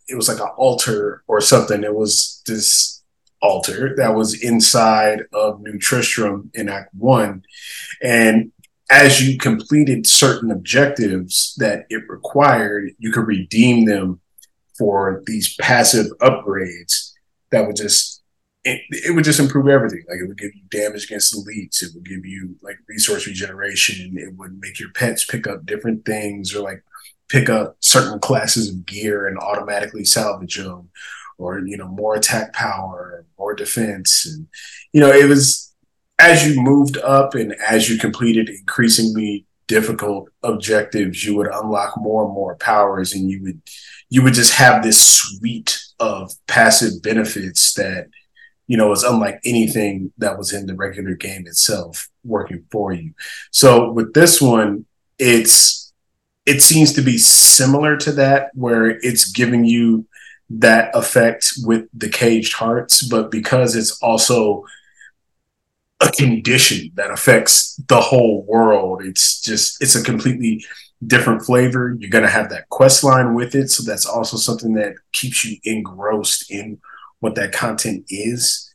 [0.09, 3.03] it was like an altar or something it was this
[3.43, 7.43] altar that was inside of new tristram in act one
[8.03, 8.51] and
[8.89, 14.21] as you completed certain objectives that it required you could redeem them
[14.77, 17.13] for these passive upgrades
[17.51, 18.23] that would just
[18.67, 20.05] it, it, would just improve everything.
[20.09, 21.83] Like it would give you damage against elites.
[21.83, 24.17] It would give you like resource regeneration.
[24.19, 26.83] It would make your pets pick up different things or like
[27.29, 30.91] pick up certain classes of gear and automatically salvage them
[31.39, 34.27] or, you know, more attack power, more defense.
[34.27, 34.47] And,
[34.93, 35.75] you know, it was
[36.19, 42.25] as you moved up and as you completed increasingly difficult objectives, you would unlock more
[42.25, 43.61] and more powers and you would,
[44.09, 48.09] you would just have this suite of passive benefits that,
[48.67, 53.13] you know, was unlike anything that was in the regular game itself working for you.
[53.51, 54.87] So with this one,
[55.19, 55.86] it's
[56.47, 60.07] it seems to be similar to that, where it's giving you
[60.49, 64.65] that effect with the caged hearts, but because it's also
[66.01, 70.65] a condition that affects the whole world, it's just it's a completely
[71.05, 71.97] different flavor.
[71.99, 75.59] You're gonna have that quest line with it, so that's also something that keeps you
[75.65, 76.79] engrossed in
[77.21, 78.66] what that content is.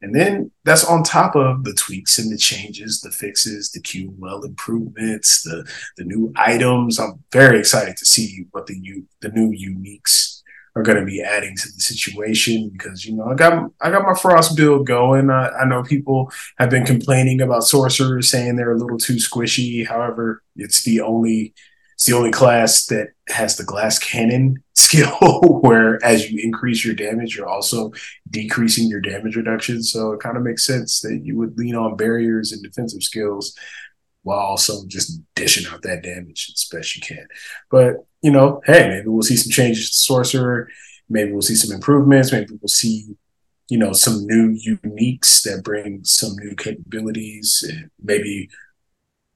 [0.00, 4.44] And then that's on top of the tweaks and the changes, the fixes, the QML
[4.44, 7.00] improvements, the the new items.
[7.00, 10.42] I'm very excited to see what the new the new uniques
[10.76, 14.04] are going to be adding to the situation because you know I got I got
[14.04, 15.30] my frost build going.
[15.30, 19.86] I, I know people have been complaining about sorcerers saying they're a little too squishy.
[19.86, 21.54] However, it's the only
[21.98, 25.18] it's the only class that has the glass cannon skill
[25.62, 27.90] where as you increase your damage, you're also
[28.30, 29.82] decreasing your damage reduction.
[29.82, 33.52] So it kind of makes sense that you would lean on barriers and defensive skills
[34.22, 37.26] while also just dishing out that damage as best you can.
[37.68, 40.68] But you know, hey, maybe we'll see some changes to Sorcerer.
[41.08, 42.30] Maybe we'll see some improvements.
[42.30, 43.16] Maybe we'll see,
[43.70, 47.68] you know, some new uniques that bring some new capabilities.
[48.00, 48.50] Maybe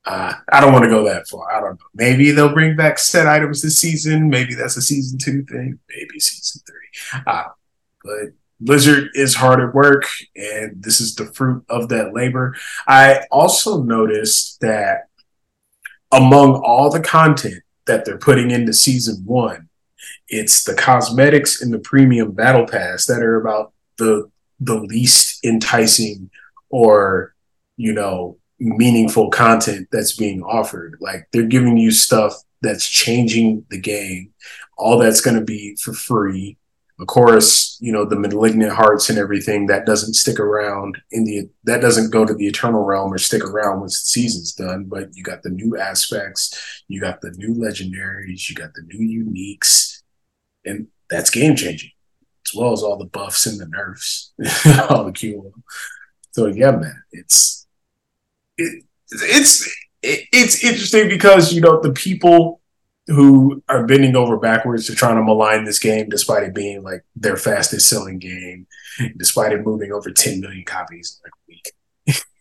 [0.04, 1.52] uh, I don't want to go that far.
[1.52, 1.86] I don't know.
[1.94, 4.28] Maybe they'll bring back set items this season.
[4.28, 5.78] Maybe that's a season two thing.
[5.88, 7.22] Maybe season three.
[7.26, 7.44] Uh,
[8.04, 12.56] but Blizzard is hard at work, and this is the fruit of that labor.
[12.86, 15.08] I also noticed that
[16.10, 19.68] among all the content that they're putting into season one,
[20.28, 26.30] it's the cosmetics and the premium battle pass that are about the the least enticing
[26.70, 27.34] or
[27.76, 30.96] you know meaningful content that's being offered.
[31.00, 34.32] Like they're giving you stuff that's changing the game.
[34.78, 36.56] All that's going to be for free.
[37.00, 41.48] Of course, you know the malignant hearts and everything that doesn't stick around in the
[41.64, 44.84] that doesn't go to the eternal realm or stick around once the season's done.
[44.84, 49.24] But you got the new aspects, you got the new legendaries, you got the new
[49.24, 50.02] uniques,
[50.64, 51.90] and that's game changing,
[52.46, 54.32] as well as all the buffs and the nerfs,
[54.88, 55.50] all the QO.
[56.32, 57.61] So yeah, man, it's
[58.62, 59.66] it, it's
[60.02, 62.60] it, it's interesting because you know the people
[63.08, 67.04] who are bending over backwards to trying to malign this game, despite it being like
[67.16, 68.66] their fastest selling game,
[69.16, 71.72] despite it moving over 10 million copies like a week.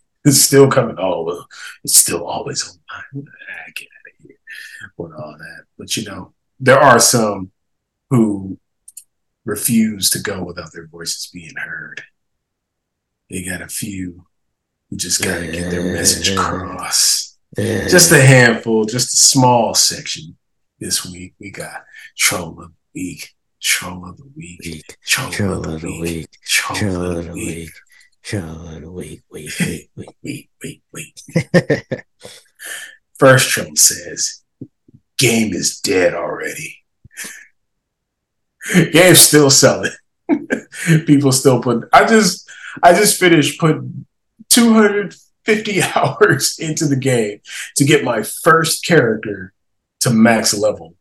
[0.25, 0.95] it's still coming.
[0.99, 1.45] Oh,
[1.83, 3.27] it's still always online.
[3.27, 4.37] Ah, get out of here
[4.97, 5.63] with all that.
[5.77, 7.51] But you know, there are some
[8.09, 8.59] who
[9.45, 12.03] refuse to go without their voices being heard.
[13.29, 14.25] They got a few
[14.91, 17.37] who just gotta yeah, get their message across.
[17.57, 17.87] Yeah.
[17.87, 20.37] Just a handful, just a small section
[20.79, 21.33] this week.
[21.39, 21.83] We got
[22.17, 27.33] Troll of the Week, Troll of the Week, Troll, of the Week, Troll of the
[27.33, 27.71] Week,
[28.21, 32.03] Troll of the Week, wait, wait, wait, wait, wait, wait.
[33.17, 34.43] First troll says,
[35.17, 36.77] game is dead already.
[38.91, 39.91] Game's still selling.
[41.05, 42.49] People still put I just
[42.81, 44.05] I just finished putting
[44.49, 47.41] 250 hours into the game
[47.77, 49.53] to get my first character
[50.01, 50.95] to max level.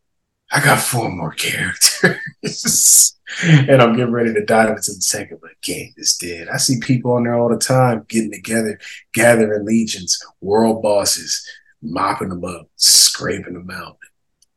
[0.52, 3.16] I got four more characters.
[3.42, 6.48] and I'm getting ready to dive into the second, but game is dead.
[6.48, 8.80] I see people on there all the time getting together,
[9.14, 11.48] gathering legions, world bosses,
[11.82, 13.98] mopping them up, scraping them out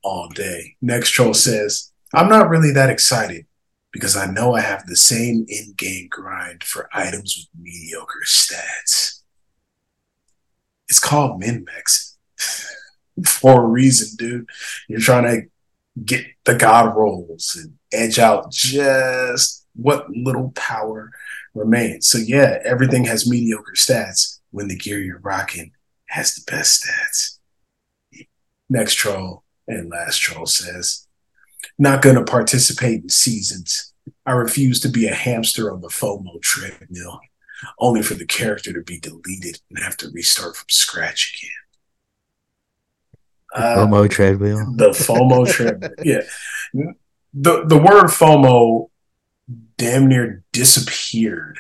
[0.04, 0.76] all day.
[0.82, 3.46] Next troll says, I'm not really that excited
[3.94, 9.22] because I know I have the same in-game grind for items with mediocre stats.
[10.90, 12.18] It's called min-max
[13.26, 14.50] for a reason, dude.
[14.90, 15.48] You're trying to
[16.04, 21.12] get the god rolls and edge out just what little power
[21.54, 22.08] remains.
[22.08, 25.72] So yeah, everything has mediocre stats when the gear you're rocking
[26.08, 28.26] has the best stats.
[28.70, 31.03] Next troll and last troll says,
[31.84, 33.94] not going to participate in seasons.
[34.26, 37.20] I refuse to be a hamster on the FOMO treadmill,
[37.78, 41.38] only for the character to be deleted and have to restart from scratch
[43.54, 43.64] again.
[43.64, 44.74] Uh, FOMO treadmill.
[44.76, 45.92] The FOMO treadmill.
[46.04, 46.22] Yeah.
[47.34, 48.90] The the word FOMO
[49.78, 51.60] damn near disappeared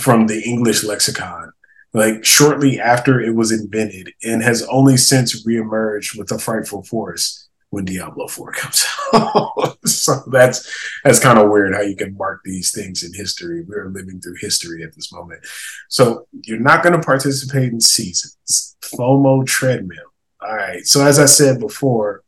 [0.00, 1.52] from the English lexicon
[1.92, 7.48] like shortly after it was invented and has only since reemerged with a frightful force
[7.70, 9.78] when Diablo 4 comes out.
[9.86, 10.70] so that's
[11.04, 13.64] that's kind of weird how you can mark these things in history.
[13.66, 15.44] We're living through history at this moment.
[15.88, 18.76] So you're not going to participate in seasons.
[18.82, 20.12] FOMO treadmill.
[20.42, 20.84] All right.
[20.84, 22.22] So as I said before,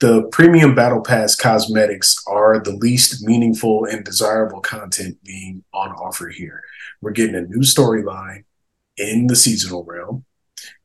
[0.00, 6.28] the premium battle pass cosmetics are the least meaningful and desirable content being on offer
[6.28, 6.62] here.
[7.02, 8.44] We're getting a new storyline
[8.96, 10.24] in the seasonal realm.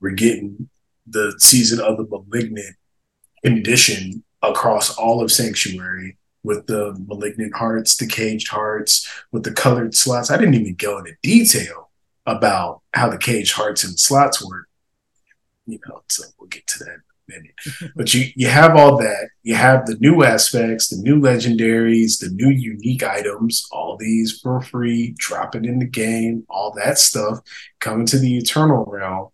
[0.01, 0.69] We're getting
[1.07, 2.75] the season of the malignant
[3.45, 9.95] condition across all of Sanctuary with the malignant hearts, the caged hearts, with the colored
[9.95, 10.29] slots.
[10.29, 11.89] I didn't even go into detail
[12.25, 14.67] about how the caged hearts and slots work.
[15.67, 17.55] You know, so we'll get to that minute.
[17.95, 19.29] but you you have all that.
[19.43, 24.61] You have the new aspects, the new legendaries, the new unique items, all these for
[24.61, 27.39] free, dropping in the game, all that stuff
[27.79, 29.29] coming to the Eternal Realm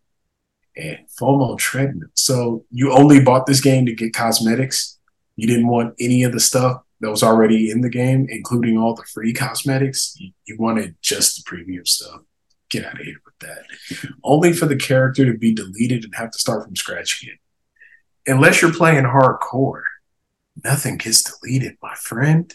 [1.19, 2.09] FOMO treadmill.
[2.13, 4.99] So you only bought this game to get cosmetics.
[5.35, 8.95] You didn't want any of the stuff that was already in the game, including all
[8.95, 10.17] the free cosmetics.
[10.45, 12.21] You wanted just the premium stuff.
[12.69, 13.63] Get out of here with that.
[14.23, 17.37] Only for the character to be deleted and have to start from scratch again
[18.27, 19.83] unless you're playing hardcore,
[20.63, 22.53] nothing gets deleted, my friend.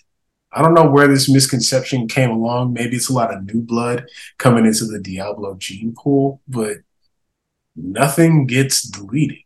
[0.53, 2.73] I don't know where this misconception came along.
[2.73, 4.07] Maybe it's a lot of new blood
[4.39, 6.79] coming into the Diablo gene pool, but
[7.77, 9.39] nothing gets deleted.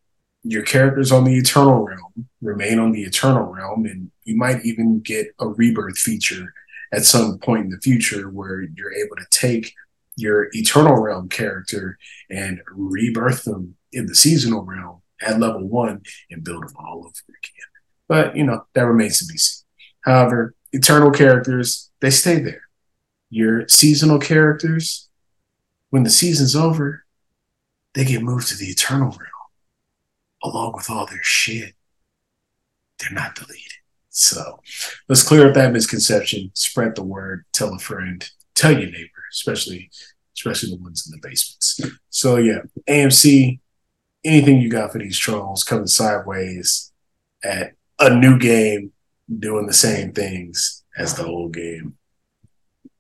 [0.43, 5.01] Your characters on the Eternal Realm remain on the Eternal Realm, and you might even
[5.01, 6.55] get a rebirth feature
[6.93, 9.75] at some point in the future where you're able to take
[10.17, 11.99] your Eternal Realm character
[12.31, 17.09] and rebirth them in the seasonal realm at level one and build them all over
[17.29, 17.69] again.
[18.09, 19.65] But you know, that remains to be seen.
[20.03, 22.63] However, eternal characters, they stay there.
[23.29, 25.09] Your seasonal characters,
[25.91, 27.05] when the season's over,
[27.95, 29.31] they get moved to the eternal realm
[30.43, 31.75] along with all their shit.
[32.99, 33.73] They're not deleted.
[34.11, 34.61] So
[35.09, 39.91] let's clear up that misconception, spread the word, tell a friend, tell your neighbor, especially
[40.37, 41.81] especially the ones in the basements.
[42.09, 43.61] So yeah, AMC
[44.25, 46.93] anything you got for these trolls coming sideways
[47.43, 48.93] at a new game
[49.39, 51.97] doing the same things as the old game.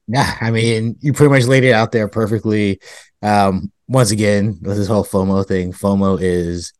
[0.06, 2.80] Yeah, I mean, you pretty much laid it out there perfectly.
[3.22, 6.72] Um, once again, with this whole FOMO thing, FOMO is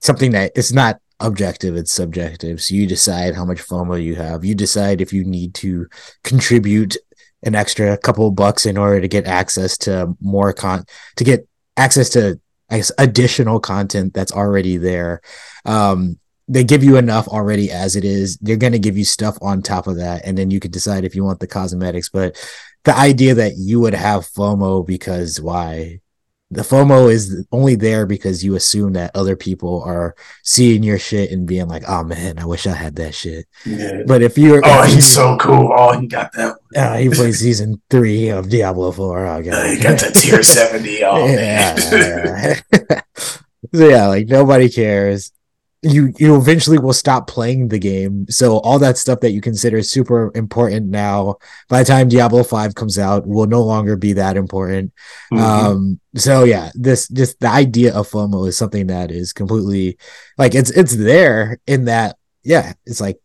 [0.00, 2.62] something that it's not objective, it's subjective.
[2.62, 4.42] So you decide how much FOMO you have.
[4.42, 5.86] You decide if you need to
[6.22, 6.96] contribute
[7.42, 10.84] an extra couple bucks in order to get access to more con
[11.16, 11.46] to get
[11.76, 15.20] access to I guess additional content that's already there.
[15.66, 16.18] Um,
[16.48, 18.38] they give you enough already as it is.
[18.38, 21.04] They're going to give you stuff on top of that, and then you can decide
[21.04, 22.08] if you want the cosmetics.
[22.08, 22.42] But
[22.84, 26.00] the idea that you would have FOMO because why?
[26.54, 31.30] The FOMO is only there because you assume that other people are seeing your shit
[31.30, 34.02] and being like, "Oh man, I wish I had that shit." Yeah.
[34.06, 35.72] But if you're, oh, he's so cool.
[35.76, 36.56] Oh, he got that.
[36.76, 39.26] Uh, he plays season three of Diablo Four.
[39.26, 39.52] Oh, God.
[39.52, 41.02] Uh, he got the tier seventy.
[41.02, 41.74] Oh, yeah.
[43.74, 45.32] so yeah, like nobody cares
[45.84, 49.82] you you eventually will stop playing the game so all that stuff that you consider
[49.82, 51.36] super important now
[51.68, 54.92] by the time diablo 5 comes out will no longer be that important
[55.32, 55.42] mm-hmm.
[55.42, 59.98] um so yeah this just the idea of fomo is something that is completely
[60.38, 63.18] like it's it's there in that yeah it's like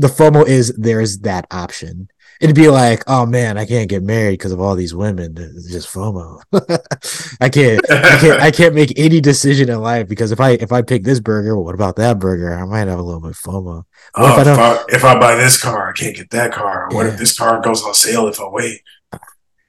[0.00, 2.08] the FOMO is there's that option.
[2.40, 5.34] It'd be like, oh man, I can't get married because of all these women.
[5.36, 6.40] It's just FOMO.
[7.40, 10.72] I can't, I can't, I can't make any decision in life because if I if
[10.72, 12.54] I pick this burger, well, what about that burger?
[12.54, 13.84] I might have a little bit of FOMO.
[14.14, 16.88] Oh, if, I if, I, if, I, buy this car, I can't get that car.
[16.92, 17.12] What yeah.
[17.12, 18.80] if this car goes on sale if I wait?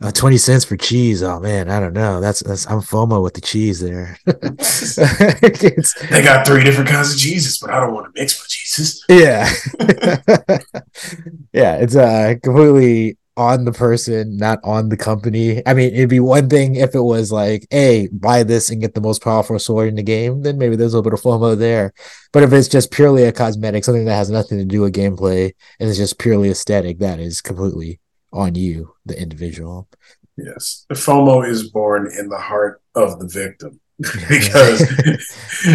[0.02, 1.22] Uh, 20 cents for cheese.
[1.22, 2.20] Oh man, I don't know.
[2.20, 4.18] That's that's I'm FOMO with the cheese there.
[4.26, 9.06] they got three different kinds of cheeses, but I don't want to mix my cheeses.
[9.08, 9.48] Yeah.
[11.54, 15.62] yeah, it's uh completely on the person, not on the company.
[15.68, 18.96] I mean, it'd be one thing if it was like, hey, buy this and get
[18.96, 21.58] the most powerful sword in the game, then maybe there's a little bit of FOMO
[21.58, 21.94] there.
[22.34, 25.54] But if it's just purely a cosmetic, something that has nothing to do with gameplay
[25.80, 28.00] and it's just purely aesthetic, that is completely
[28.32, 29.88] on you, the individual.
[30.38, 30.86] Yes.
[30.90, 34.84] The FOMO is born in the heart of the victim because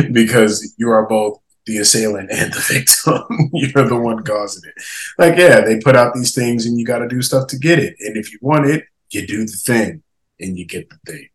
[0.13, 3.51] because you are both the assailant and the victim.
[3.53, 4.83] You're the one causing it.
[5.19, 7.79] Like, yeah, they put out these things and you got to do stuff to get
[7.79, 7.97] it.
[8.01, 10.03] And if you want it, you do the thing
[10.41, 11.29] and you get the thing.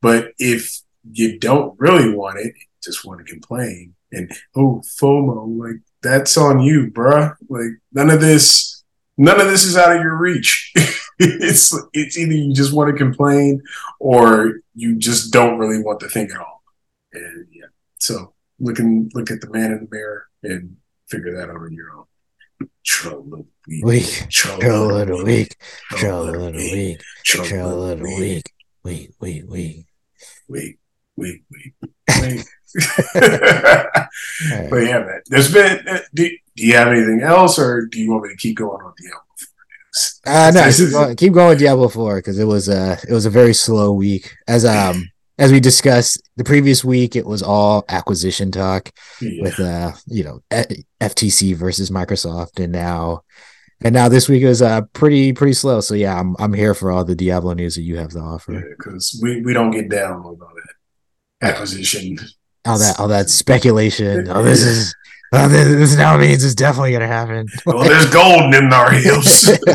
[0.00, 5.80] But if you don't really want it, just want to complain and, oh, FOMO, like,
[6.02, 7.34] that's on you, bruh.
[7.48, 8.77] Like, none of this
[9.18, 10.72] none of this is out of your reach.
[11.18, 13.60] it's it's either you just want to complain
[14.00, 16.62] or you just don't really want to think at all.
[17.12, 17.66] And yeah,
[17.98, 20.76] so look and look at the man in the mirror and
[21.08, 22.04] figure that out on your own.
[22.84, 25.56] Troll little weak, weak, troll little weak,
[25.90, 28.52] troll little weak, troll little weak,
[28.82, 29.86] weak, weak, weak,
[30.48, 30.78] weak,
[31.16, 31.74] weak, weak,
[32.22, 32.44] weak.
[34.70, 35.86] But yeah, man, there's been.
[35.86, 38.80] Uh, do, do you have anything else, or do you want me to keep going
[38.82, 40.20] on Diablo Four news?
[40.26, 43.26] Uh, no, keep going, keep going with Diablo Four because it was a it was
[43.26, 44.34] a very slow week.
[44.46, 45.08] As um
[45.38, 48.90] as we discussed the previous week, it was all acquisition talk
[49.20, 49.42] yeah.
[49.42, 50.42] with uh you know
[51.00, 53.22] FTC versus Microsoft, and now
[53.80, 55.80] and now this week is uh pretty pretty slow.
[55.80, 58.74] So yeah, I'm I'm here for all the Diablo news that you have to offer.
[58.76, 62.18] Because yeah, we we don't get down on all that acquisition
[62.66, 64.28] all that all that speculation.
[64.28, 64.94] Oh, this is
[65.32, 67.46] oh, this, this now means it's definitely gonna happen.
[67.66, 69.48] well, there's gold in our heels.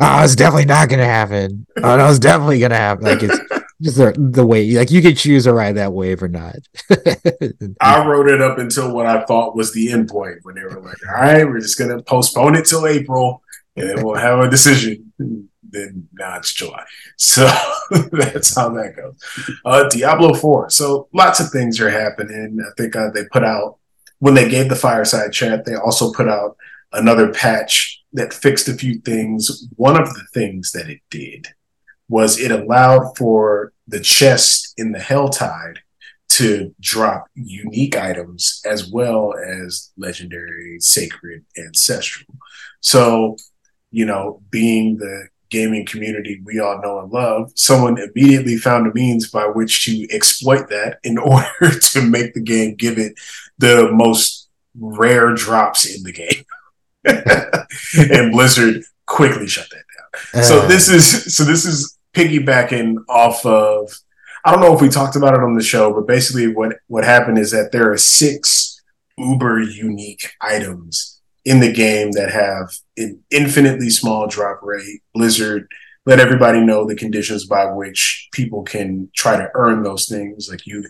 [0.00, 1.66] oh, it's definitely not gonna happen.
[1.78, 3.04] Oh no, it's definitely gonna happen.
[3.04, 3.38] Like it's
[3.82, 6.56] just the, the way like you can choose to ride that wave or not.
[7.80, 10.80] I wrote it up until what I thought was the end point when they were
[10.80, 13.42] like, all right, we're just gonna postpone it till April
[13.76, 15.12] and then we'll have a decision
[15.72, 16.84] then now it's July.
[17.16, 17.42] So
[18.12, 19.16] that's how that goes.
[19.64, 20.70] Uh, Diablo 4.
[20.70, 22.58] So lots of things are happening.
[22.60, 23.78] I think uh, they put out,
[24.18, 26.56] when they gave the fireside chat, they also put out
[26.92, 29.68] another patch that fixed a few things.
[29.76, 31.48] One of the things that it did
[32.08, 35.78] was it allowed for the chest in the Helltide
[36.30, 42.34] to drop unique items as well as legendary, sacred, ancestral.
[42.80, 43.36] So,
[43.90, 48.94] you know, being the gaming community we all know and love, someone immediately found a
[48.94, 53.14] means by which to exploit that in order to make the game give it
[53.58, 54.48] the most
[54.78, 56.44] rare drops in the game.
[58.12, 60.42] and Blizzard quickly shut that down.
[60.42, 60.44] Uh.
[60.44, 63.92] So this is so this is piggybacking off of
[64.44, 67.04] I don't know if we talked about it on the show, but basically what what
[67.04, 68.80] happened is that there are six
[69.18, 75.02] uber unique items in the game that have an infinitely small drop rate.
[75.14, 75.68] Blizzard
[76.06, 80.48] let everybody know the conditions by which people can try to earn those things.
[80.50, 80.84] Like you,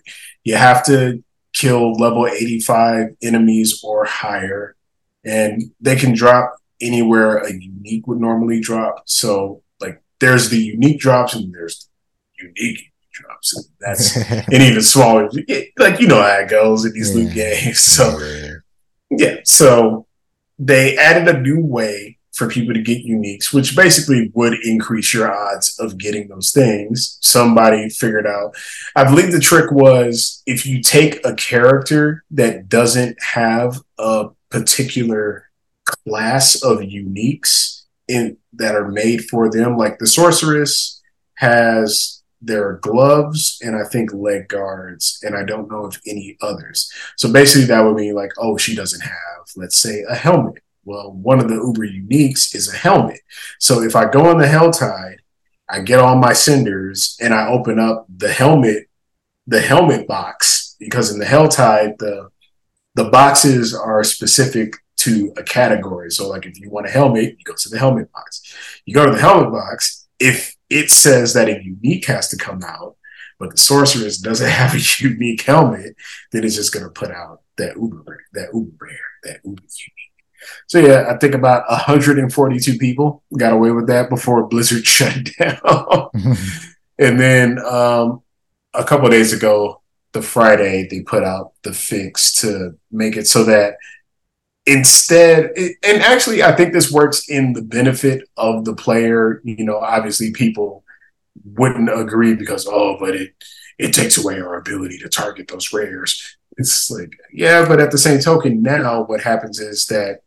[0.44, 1.22] you have to
[1.52, 4.76] kill level 85 enemies or higher,
[5.24, 9.02] and they can drop anywhere a unique would normally drop.
[9.06, 11.88] So like there's the unique drops and there's
[12.38, 13.56] the unique drops.
[13.56, 14.16] And that's
[14.48, 15.30] an even smaller.
[15.78, 17.22] Like you know how it goes in these yeah.
[17.22, 17.80] new games.
[17.84, 18.18] So
[19.10, 20.06] yeah, so
[20.60, 25.34] they added a new way for people to get uniques, which basically would increase your
[25.34, 27.18] odds of getting those things.
[27.22, 28.54] Somebody figured out.
[28.94, 35.50] I believe the trick was if you take a character that doesn't have a particular
[36.06, 41.00] class of uniques in that are made for them, like the sorceress
[41.34, 46.90] has their gloves and I think leg guards, and I don't know if any others.
[47.16, 50.62] So basically, that would mean like, oh, she doesn't have, let's say, a helmet.
[50.84, 53.20] Well, one of the Uber uniques is a helmet.
[53.58, 55.18] So if I go on the Helltide,
[55.68, 58.88] I get all my cinders and I open up the helmet,
[59.46, 62.30] the helmet box, because in the Helltide, the
[62.96, 66.10] the boxes are specific to a category.
[66.10, 68.42] So like if you want a helmet, you go to the helmet box.
[68.84, 72.62] You go to the helmet box, if it says that a unique has to come
[72.64, 72.96] out,
[73.38, 75.96] but the sorceress doesn't have a unique helmet,
[76.32, 79.62] then it's just going to put out that uber rare, that uber rare, that uber
[79.62, 80.10] unique.
[80.68, 86.08] So yeah, I think about 142 people got away with that before Blizzard shut down.
[86.98, 88.22] and then um,
[88.72, 93.44] a couple days ago, the Friday, they put out the fix to make it so
[93.44, 93.74] that
[94.66, 99.40] instead, and actually, I think this works in the benefit of the player.
[99.44, 100.84] You know, obviously, people
[101.44, 103.34] wouldn't agree because oh, but it
[103.78, 106.36] it takes away our ability to target those rares.
[106.58, 110.20] It's like, yeah, but at the same token, now what happens is that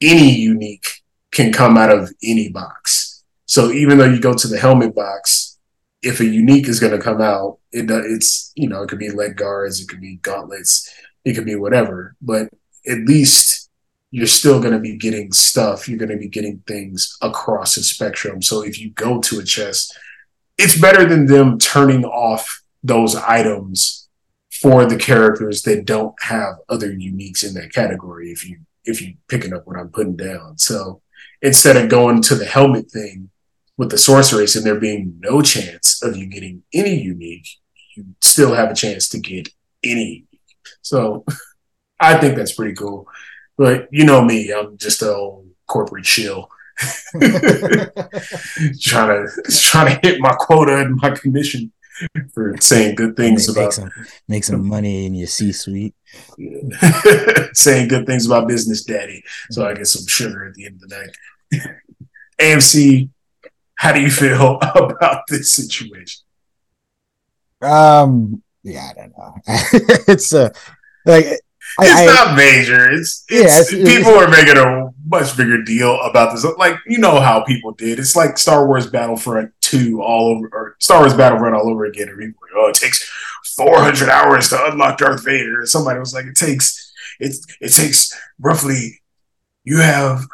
[0.00, 3.22] any unique can come out of any box.
[3.46, 5.58] So even though you go to the helmet box,
[6.02, 9.10] if a unique is going to come out, it it's you know it could be
[9.10, 10.92] leg guards, it could be gauntlets,
[11.24, 12.14] it could be whatever.
[12.20, 12.50] But
[12.86, 13.57] at least
[14.10, 15.88] you're still going to be getting stuff.
[15.88, 18.40] You're going to be getting things across the spectrum.
[18.40, 19.96] So if you go to a chest,
[20.56, 24.08] it's better than them turning off those items
[24.50, 28.30] for the characters that don't have other uniques in that category.
[28.30, 30.56] If you if you picking up what I'm putting down.
[30.56, 31.02] So
[31.42, 33.28] instead of going to the helmet thing
[33.76, 37.46] with the sorceress and there being no chance of you getting any unique,
[37.94, 39.50] you still have a chance to get
[39.84, 40.24] any.
[40.80, 41.24] So
[42.00, 43.06] I think that's pretty cool.
[43.58, 46.48] But you know me, I'm just a old corporate chill.
[47.20, 47.20] trying
[48.80, 51.72] to trying to hit my quota and my commission
[52.32, 53.90] for saying good things make, about make some,
[54.28, 55.94] make some money in your C suite.
[57.52, 59.24] saying good things about business daddy.
[59.50, 61.70] So I get some sugar at the end of the night.
[62.40, 63.10] AMC,
[63.74, 66.22] how do you feel about this situation?
[67.60, 69.34] Um, yeah, I don't know.
[70.06, 70.50] it's a uh,
[71.04, 71.26] like
[71.80, 72.90] it's I, not major.
[72.90, 76.44] It's, it's yeah, it's, people it's, are making a much bigger deal about this.
[76.56, 77.98] Like you know how people did.
[77.98, 82.08] It's like Star Wars Battlefront two all over, or Star Wars Battlefront all over again.
[82.08, 83.08] And people oh, it takes
[83.56, 85.60] four hundred hours to unlock Darth Vader.
[85.60, 89.00] And somebody was like, it takes it it takes roughly.
[89.64, 90.24] You have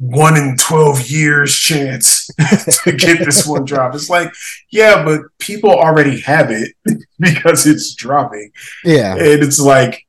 [0.00, 2.26] one in 12 years chance
[2.84, 3.94] to get this one drop.
[3.94, 4.32] It's like,
[4.70, 6.72] yeah, but people already have it
[7.20, 8.50] because it's dropping.
[8.82, 9.12] Yeah.
[9.12, 10.06] And it's like,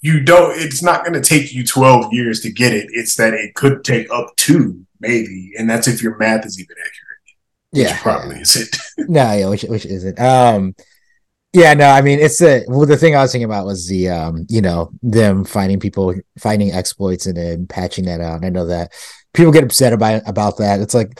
[0.00, 2.88] you don't it's not going to take you 12 years to get it.
[2.90, 6.76] It's that it could take up to maybe and that's if your math is even
[6.78, 7.04] accurate.
[7.72, 8.00] Yeah.
[8.00, 8.42] probably yeah.
[8.42, 8.76] isn't.
[9.08, 10.20] No yeah which, which isn't.
[10.20, 10.74] Um
[11.54, 14.06] yeah no i mean it's the well the thing i was thinking about was the
[14.10, 18.36] um you know them finding people finding exploits and then patching that out.
[18.36, 18.92] And i know that
[19.32, 20.80] people get upset about about that.
[20.80, 21.18] It's like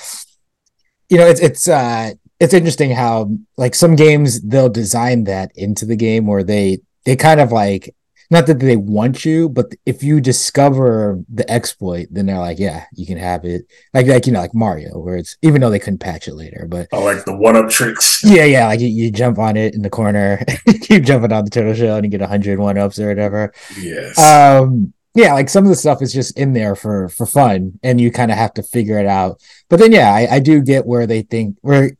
[1.08, 5.86] you know it's it's uh it's interesting how like some games they'll design that into
[5.86, 7.94] the game where they they kind of like
[8.30, 12.84] not that they want you, but if you discover the exploit, then they're like, yeah,
[12.94, 13.62] you can have it.
[13.94, 16.66] Like like you know, like Mario, where it's even though they couldn't patch it later,
[16.68, 18.22] but oh, like the one up tricks.
[18.28, 20.44] Yeah, yeah, like you, you jump on it in the corner,
[20.82, 23.52] keep jumping on the turtle shell, and you get a hundred one ups or whatever.
[23.78, 24.18] Yes.
[24.18, 24.92] Um.
[25.14, 28.12] Yeah, like some of the stuff is just in there for for fun, and you
[28.12, 29.40] kind of have to figure it out.
[29.68, 31.92] But then, yeah, I, I do get where they think where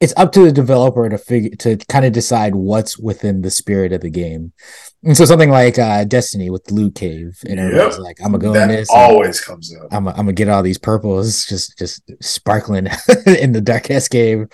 [0.00, 3.92] it's up to the developer to figure to kind of decide what's within the spirit
[3.92, 4.52] of the game.
[5.04, 8.02] And so something like uh, Destiny with the Loot Cave, and everyone's yep.
[8.02, 9.88] like, "I'm gonna go that in this." Always comes up.
[9.92, 12.86] I'm, I'm gonna get all these purples just just sparkling
[13.26, 14.46] in the darkest cave.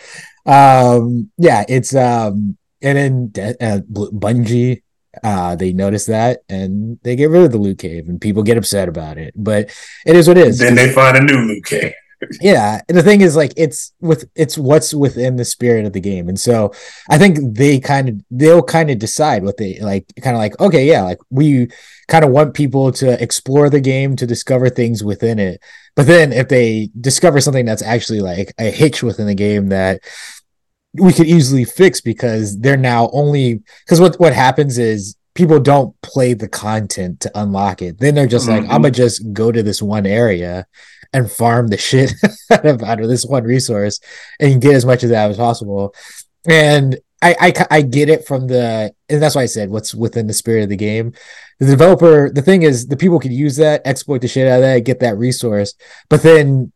[0.46, 4.82] Um, yeah, it's um, and then De- uh, Bungie,
[5.22, 8.59] uh, they notice that and they get rid of the loot cave, and people get
[8.59, 9.34] upset about it.
[9.36, 9.70] But
[10.05, 10.59] it is what it is.
[10.59, 11.94] Then they find a new loot cave
[12.41, 16.01] yeah and the thing is like it's with it's what's within the spirit of the
[16.01, 16.73] game and so
[17.09, 20.59] i think they kind of they'll kind of decide what they like kind of like
[20.61, 21.66] okay yeah like we
[22.09, 25.62] kind of want people to explore the game to discover things within it
[25.97, 30.01] but then if they discover something that's actually like a hitch within the game that
[30.95, 35.99] we could easily fix because they're now only because what what happens is people don't
[36.03, 38.64] play the content to unlock it then they're just mm-hmm.
[38.64, 40.66] like i'm gonna just go to this one area
[41.12, 42.12] and farm the shit
[42.51, 44.01] out of, out of this one resource
[44.39, 45.95] and get as much of that as possible.
[46.47, 50.26] And I, I, I get it from the and that's why I said what's within
[50.26, 51.12] the spirit of the game.
[51.59, 54.62] The developer, the thing is, the people can use that, exploit the shit out of
[54.62, 55.74] that, get that resource,
[56.09, 56.72] but then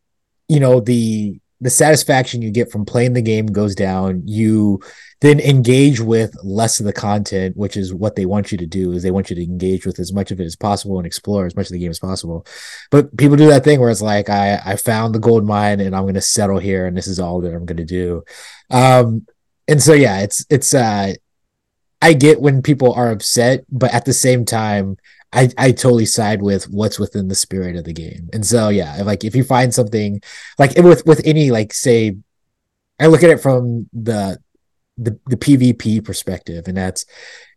[0.48, 4.22] you know the the satisfaction you get from playing the game goes down.
[4.26, 4.80] You
[5.24, 8.92] then engage with less of the content, which is what they want you to do.
[8.92, 11.46] Is they want you to engage with as much of it as possible and explore
[11.46, 12.46] as much of the game as possible.
[12.90, 15.96] But people do that thing where it's like, I I found the gold mine and
[15.96, 18.22] I'm going to settle here, and this is all that I'm going to do.
[18.70, 19.26] Um,
[19.66, 21.14] and so yeah, it's it's uh,
[22.02, 24.98] I get when people are upset, but at the same time,
[25.32, 28.28] I, I totally side with what's within the spirit of the game.
[28.32, 30.20] And so yeah, like if you find something
[30.58, 32.16] like with with any like say
[33.00, 34.38] I look at it from the
[34.96, 37.04] the the PvP perspective, and that's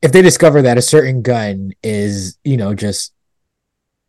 [0.02, 3.14] if they discover that a certain gun is, you know, just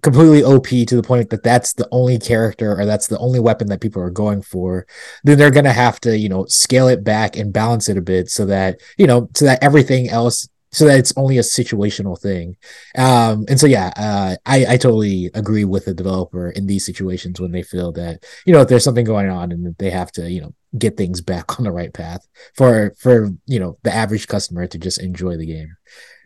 [0.02, 3.66] completely OP to the point that that's the only character or that's the only weapon
[3.68, 4.86] that people are going for,
[5.24, 8.30] then they're gonna have to, you know, scale it back and balance it a bit
[8.30, 12.56] so that, you know, so that everything else so that it's only a situational thing.
[12.96, 17.40] Um, and so yeah, uh, I, I totally agree with the developer in these situations
[17.40, 20.30] when they feel that, you know, if there's something going on and they have to,
[20.30, 24.28] you know, get things back on the right path for for you know the average
[24.28, 25.76] customer to just enjoy the game.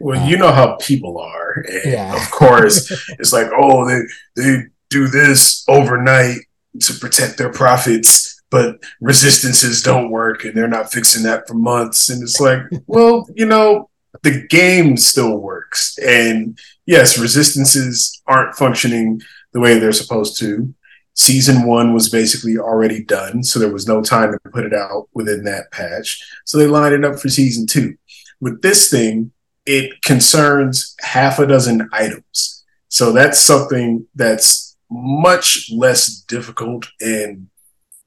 [0.00, 1.64] Well, uh, you know how people are.
[1.84, 2.16] And yeah.
[2.16, 4.00] of course, it's like, oh, they
[4.36, 6.38] they do this overnight
[6.80, 12.10] to protect their profits, but resistances don't work and they're not fixing that for months.
[12.10, 13.88] And it's like, well, you know,
[14.22, 15.98] the game still works.
[15.98, 19.20] And yes, resistances aren't functioning
[19.52, 20.74] the way they're supposed to.
[21.14, 25.08] Season one was basically already done, so there was no time to put it out
[25.12, 26.22] within that patch.
[26.46, 27.96] So they lined it up for season two.
[28.40, 29.30] With this thing,
[29.66, 32.64] it concerns half a dozen items.
[32.88, 37.48] So that's something that's much less difficult and,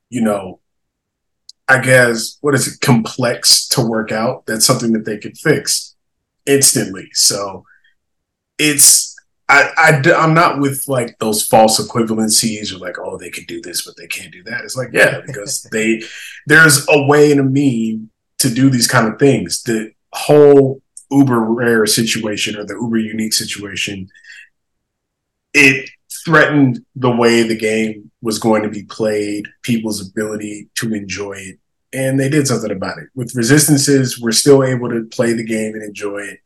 [0.10, 0.60] you know,
[1.68, 4.46] I guess, what is it, complex to work out.
[4.46, 5.95] That's something that they could fix
[6.46, 7.10] instantly.
[7.14, 7.64] So
[8.58, 9.16] it's,
[9.48, 13.62] I, I, I'm not with like those false equivalencies or like, oh, they can do
[13.62, 14.62] this, but they can't do that.
[14.64, 16.02] It's like, yeah, because they,
[16.48, 19.64] there's a way and a mean to do these kind of things.
[19.64, 20.82] The whole
[21.12, 24.08] uber rare situation or the uber unique situation,
[25.54, 25.90] it
[26.26, 31.60] threatened the way the game was going to be played, people's ability to enjoy it.
[31.96, 33.08] And they did something about it.
[33.16, 36.40] With resistances, we're still able to play the game and enjoy it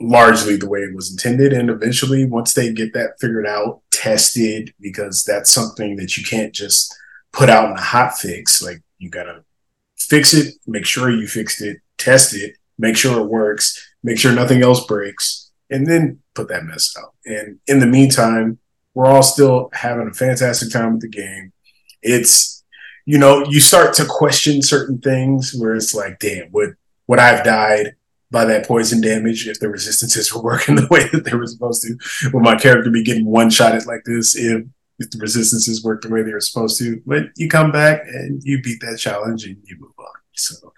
[0.00, 1.52] largely the way it was intended.
[1.52, 6.54] And eventually, once they get that figured out, tested, because that's something that you can't
[6.54, 6.94] just
[7.32, 8.62] put out in a hot fix.
[8.62, 9.44] Like you gotta
[9.96, 14.32] fix it, make sure you fixed it, test it, make sure it works, make sure
[14.32, 17.14] nothing else breaks, and then put that mess out.
[17.24, 18.58] And in the meantime,
[18.94, 21.52] we're all still having a fantastic time with the game.
[22.02, 22.63] It's,
[23.06, 26.76] you know, you start to question certain things where it's like, damn, would
[27.06, 27.96] would I've died
[28.30, 31.82] by that poison damage if the resistances were working the way that they were supposed
[31.82, 32.30] to?
[32.32, 34.64] Would my character be getting one shot at like this if
[34.98, 37.00] if the resistances work the way they were supposed to?
[37.06, 40.06] But you come back and you beat that challenge and you move on.
[40.32, 40.72] So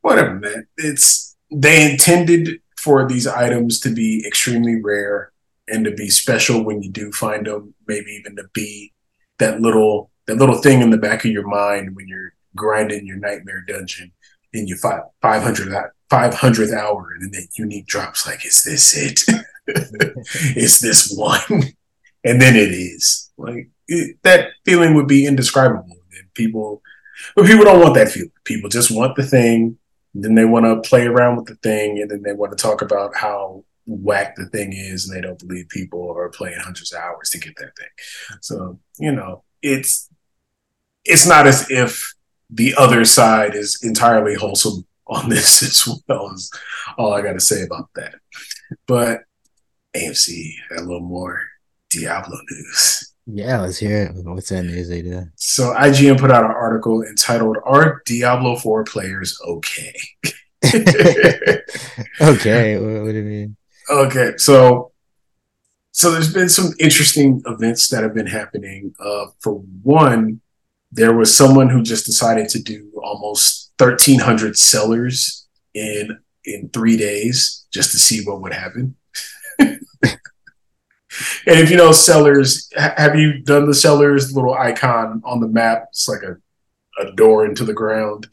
[0.00, 0.66] whatever, man.
[0.76, 5.32] It's they intended for these items to be extremely rare
[5.68, 8.92] and to be special when you do find them, maybe even to be
[9.38, 13.16] that little that little thing in the back of your mind when you're grinding your
[13.16, 14.12] nightmare dungeon
[14.52, 19.20] in your five, 500 500th hour and then that unique drops like is this it?
[20.56, 21.62] Is this one?
[22.22, 23.30] And then it is.
[23.38, 25.96] Like it, that feeling would be indescribable.
[26.18, 26.82] And people
[27.34, 28.32] but people don't want that feeling.
[28.44, 29.78] People just want the thing.
[30.14, 32.82] Then they want to play around with the thing, and then they want to talk
[32.82, 37.00] about how whack the thing is, and they don't believe people are playing hundreds of
[37.00, 38.38] hours to get that thing.
[38.40, 40.09] So you know, it's
[41.04, 42.14] it's not as if
[42.50, 46.50] the other side is entirely wholesome on this as well as
[46.98, 48.14] all I got to say about that.
[48.86, 49.20] But
[49.96, 51.42] AMC had a little more
[51.90, 53.12] Diablo news.
[53.26, 54.24] Yeah, let's hear it.
[54.24, 55.30] What's that news they did?
[55.36, 59.94] So IGN put out an article entitled "Are Diablo 4 players okay?"
[62.20, 63.56] okay, what, what do you mean?
[63.88, 64.92] Okay, so
[65.92, 68.94] so there's been some interesting events that have been happening.
[68.98, 70.40] Uh, for one,
[70.92, 77.66] there was someone who just decided to do almost 1,300 cellars in in three days
[77.72, 78.96] just to see what would happen.
[81.46, 85.86] And if you know cellars, have you done the cellars little icon on the map?
[85.90, 86.36] It's like a,
[87.02, 88.28] a door into the ground.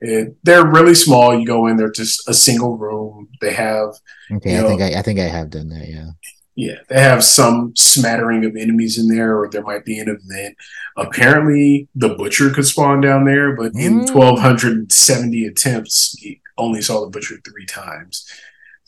[0.00, 1.38] And they're really small.
[1.38, 3.28] You go in, they're just a single room.
[3.40, 3.90] They have
[4.32, 6.10] Okay, I know, think I, I think I have done that, yeah.
[6.54, 10.56] Yeah, they have some smattering of enemies in there, or there might be an event.
[10.98, 14.14] Apparently, the butcher could spawn down there, but in mm.
[14.14, 18.28] 1,270 attempts, he only saw the butcher three times.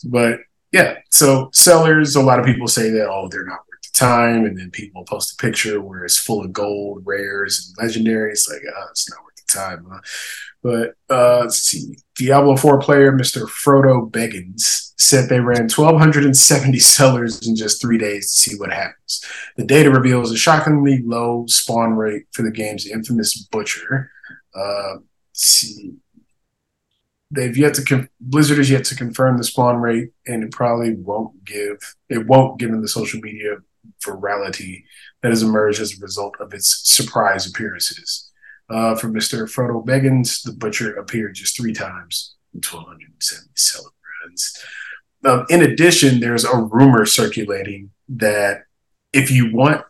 [0.05, 0.41] But
[0.73, 4.45] yeah, so cellars, a lot of people say that, oh, they're not worth the time,
[4.45, 8.51] and then people post a picture where it's full of gold, rares, and legendaries.
[8.51, 9.87] Like, oh, it's not worth the time.
[9.91, 10.01] Huh?
[10.65, 13.47] But uh, let's see, Diablo 4 player Mr.
[13.47, 19.23] Frodo Beggins said they ran 1,270 cellars in just three days to see what happens.
[19.59, 24.11] The data reveals a shockingly low spawn rate for the game's infamous Butcher.
[24.55, 24.95] Uh,
[25.35, 25.93] see,
[27.31, 30.95] they've yet to con- Blizzard has yet to confirm the spawn rate, and it probably
[30.95, 31.77] won't give
[32.09, 33.57] it won't given the social media
[34.03, 34.85] virality
[35.23, 38.31] that has emerged as a result of its surprise appearances.
[38.71, 39.45] Uh, for Mr.
[39.45, 43.85] Frodo Beggins, the Butcher appeared just three times in 1277
[44.25, 44.65] runs.
[45.25, 48.62] Um, in addition, there's a rumor circulating that
[49.12, 49.85] if you want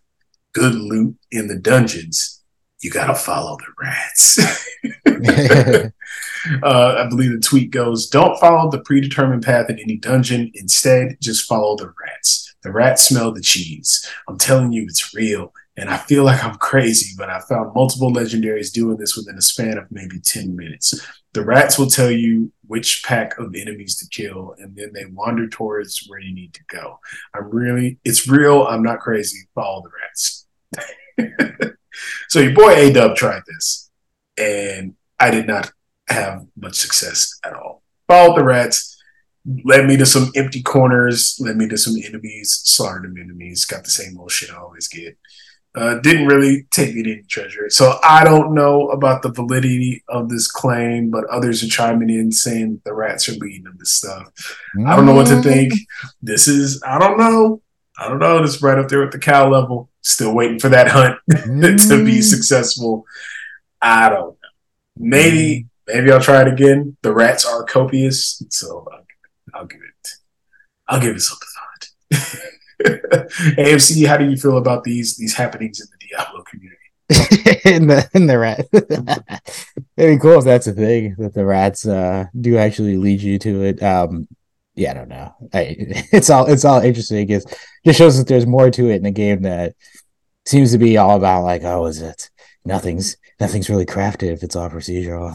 [0.52, 2.42] good loot in the dungeons,
[2.82, 4.38] you gotta follow the rats.
[6.62, 10.50] uh, I believe the tweet goes, "Don't follow the predetermined path in any dungeon.
[10.54, 12.54] Instead, just follow the rats.
[12.62, 14.08] The rats smell the cheese.
[14.28, 18.12] I'm telling you, it's real." And I feel like I'm crazy, but I found multiple
[18.12, 21.04] legendaries doing this within a span of maybe 10 minutes.
[21.32, 25.48] The rats will tell you which pack of enemies to kill, and then they wander
[25.48, 27.00] towards where you need to go.
[27.34, 28.66] I'm really, it's real.
[28.66, 29.48] I'm not crazy.
[29.54, 30.46] Follow the rats.
[32.28, 33.90] so your boy A Dub tried this,
[34.38, 35.72] and I did not
[36.08, 37.82] have much success at all.
[38.06, 38.96] Followed the rats,
[39.64, 43.84] led me to some empty corners, led me to some enemies, slaughtered them enemies, got
[43.84, 45.16] the same old shit I always get.
[45.76, 47.68] Uh, didn't really take me to any treasure.
[47.68, 52.30] So I don't know about the validity of this claim, but others are chiming in
[52.30, 54.30] saying the rats are leading them this stuff.
[54.76, 54.88] Mm.
[54.88, 55.72] I don't know what to think.
[56.22, 57.60] This is, I don't know.
[57.98, 58.40] I don't know.
[58.40, 59.90] This right up there with the cow level.
[60.02, 61.88] Still waiting for that hunt mm.
[61.88, 63.04] to be successful.
[63.82, 64.36] I don't know.
[64.96, 66.96] Maybe, maybe I'll try it again.
[67.02, 69.06] The rats are copious, so I'll,
[69.54, 70.10] I'll give it.
[70.86, 72.20] I'll give it some thought.
[72.84, 76.78] AMC, how do you feel about these these happenings in the Diablo community?
[77.64, 78.66] in the in the rat.
[79.96, 83.38] It'd be cool if that's a thing that the rats uh do actually lead you
[83.40, 83.82] to it.
[83.82, 84.26] Um
[84.74, 85.34] yeah, I don't know.
[85.52, 85.76] I,
[86.12, 87.28] it's all it's all interesting.
[87.28, 87.44] It
[87.84, 89.74] just shows that there's more to it in the game that
[90.46, 92.30] seems to be all about like, oh, is it
[92.64, 95.30] nothing's nothing's really crafted if it's all procedural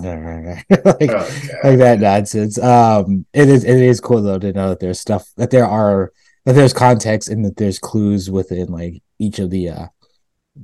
[0.70, 2.58] like, oh, like that nonsense.
[2.58, 6.12] Um, it is it is cool though to know that there's stuff that there are
[6.50, 9.86] that there's context and that there's clues within like each of the uh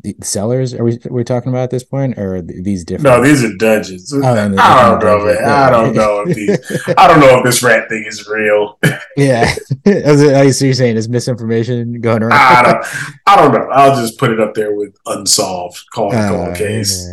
[0.01, 0.73] the cellars.
[0.73, 3.03] Are we we talking about at this point or these different?
[3.03, 4.11] No these are dungeons.
[4.11, 5.43] Oh, i don't know man.
[5.45, 8.79] I don't know if these i don't know if this rat thing is real.
[9.17, 9.53] Yeah.
[9.85, 10.97] I see you're saying.
[10.97, 12.33] Is misinformation going around.
[12.33, 12.85] I don't
[13.27, 13.69] i don't know.
[13.71, 17.07] I'll just put it up there with unsolved call call case.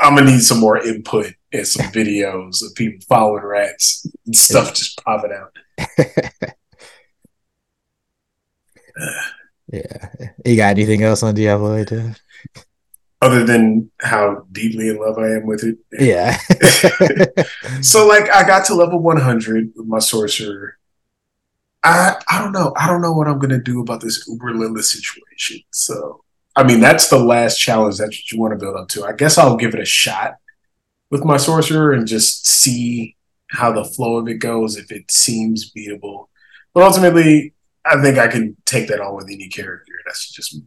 [0.00, 4.74] i'm gonna need some more input and some videos of people following rats and stuff
[4.74, 6.54] just popping out
[9.72, 10.08] yeah.
[10.44, 11.92] You got anything else on Diablo 8?
[13.22, 15.76] Other than how deeply in love I am with it.
[15.92, 16.36] Yeah.
[17.82, 20.78] so like I got to level 100 with my sorcerer.
[21.82, 22.72] I I don't know.
[22.76, 25.60] I don't know what I'm gonna do about this Uber Lilith situation.
[25.70, 26.24] So
[26.56, 27.98] I mean that's the last challenge.
[27.98, 29.04] That's what you want to build up to.
[29.04, 30.36] I guess I'll give it a shot
[31.10, 33.16] with my sorcerer and just see
[33.48, 36.28] how the flow of it goes if it seems beatable.
[36.72, 37.54] But ultimately,
[37.84, 39.92] I think I can take that on with any character.
[40.06, 40.60] That's just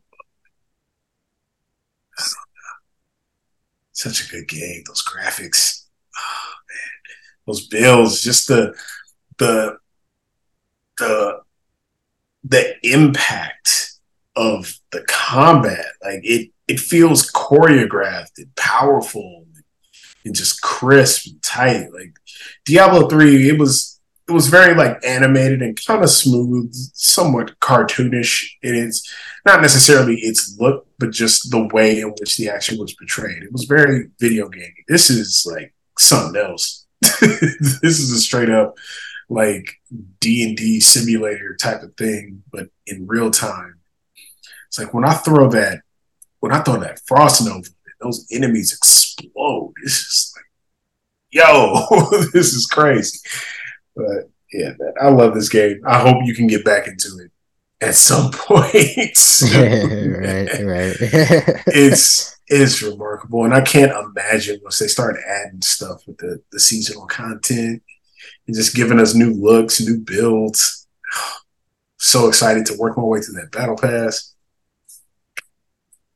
[3.92, 4.84] such a good game.
[4.88, 5.86] Those graphics,
[6.18, 7.06] oh, man,
[7.46, 8.74] those builds, just the
[9.38, 9.78] the
[10.98, 11.40] the
[12.44, 13.92] the impact
[14.36, 15.86] of the combat.
[16.04, 19.46] Like it, it feels choreographed and powerful
[20.26, 21.94] and just crisp and tight.
[21.94, 22.16] Like
[22.66, 23.93] Diablo three, it was
[24.28, 29.14] it was very like animated and kind of smooth, somewhat cartoonish in its
[29.46, 33.44] not necessarily its look, but just the way in which the action was portrayed.
[33.44, 34.74] It was very video game.
[34.88, 36.86] This is like something else.
[37.02, 38.76] this is a straight up
[39.30, 39.82] like
[40.20, 43.80] D and D simulator type of thing, but in real time.
[44.68, 45.82] It's like when I throw that,
[46.40, 47.68] when I throw that frost nova,
[48.02, 49.74] those enemies explode.
[49.84, 50.46] It's just like,
[51.30, 51.88] yo,
[52.34, 53.20] this is crazy.
[53.96, 55.82] But yeah, man, I love this game.
[55.86, 57.32] I hope you can get back into it
[57.82, 58.74] at some point.
[59.54, 60.96] right, right.
[61.68, 66.60] it's it's remarkable, and I can't imagine once they start adding stuff with the the
[66.60, 67.82] seasonal content
[68.48, 70.88] and just giving us new looks, new builds.
[72.00, 74.36] So excited to work my way through that battle pass.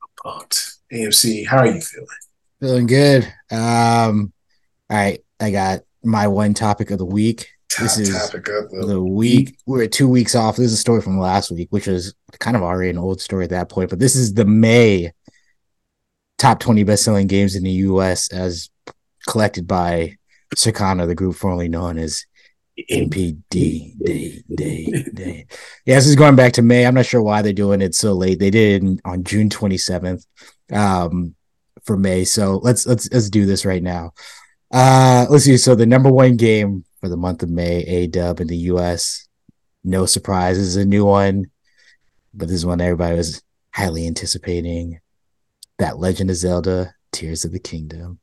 [0.03, 0.80] I'm pumped.
[0.91, 2.07] AMC, how are you feeling?
[2.59, 3.23] Feeling good.
[3.49, 4.34] Um,
[4.89, 7.47] all right, I got my one topic of the week
[7.80, 9.57] this is topic of the, the week.
[9.65, 10.57] We're two weeks off.
[10.57, 13.45] This is a story from last week, which is kind of already an old story
[13.45, 13.89] at that point.
[13.89, 15.11] But this is the May
[16.38, 18.69] top 20 best-selling games in the US as
[19.28, 20.17] collected by
[20.55, 22.25] Circana, the group formerly known as
[22.89, 23.97] NPD.
[23.99, 25.45] Day, day, day.
[25.86, 26.86] Yeah, this is going back to May.
[26.86, 28.39] I'm not sure why they're doing it so late.
[28.39, 30.25] They did it on June 27th
[30.71, 31.36] um,
[31.84, 32.23] for May.
[32.23, 34.13] So let's let's let's do this right now.
[34.71, 35.57] Uh, let's see.
[35.57, 39.28] So the number one game for the month of May, A Dub in the US.
[39.84, 41.45] No surprise, this is a new one,
[42.34, 43.41] but this is one everybody was
[43.72, 45.00] highly anticipating.
[45.80, 48.20] That Legend of Zelda, Tears of the Kingdom.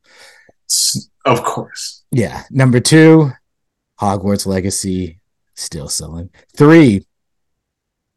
[1.24, 2.04] Of course.
[2.10, 2.42] Yeah.
[2.50, 3.30] Number two,
[4.00, 5.20] Hogwarts Legacy,
[5.54, 6.30] still selling.
[6.56, 7.06] Three,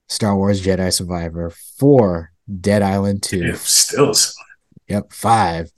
[0.07, 1.51] Star Wars Jedi Survivor.
[1.77, 3.37] Four, Dead Island 2.
[3.39, 4.13] Yeah, still.
[4.13, 4.35] Selling.
[4.87, 5.13] Yep.
[5.13, 5.71] Five,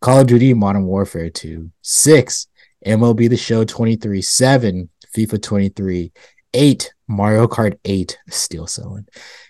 [0.00, 1.70] Call of Duty Modern Warfare 2.
[1.82, 2.46] Six,
[2.86, 4.22] MLB The Show 23.
[4.22, 6.12] Seven, FIFA 23.
[6.54, 9.06] Eight, Mario Kart 8, still selling.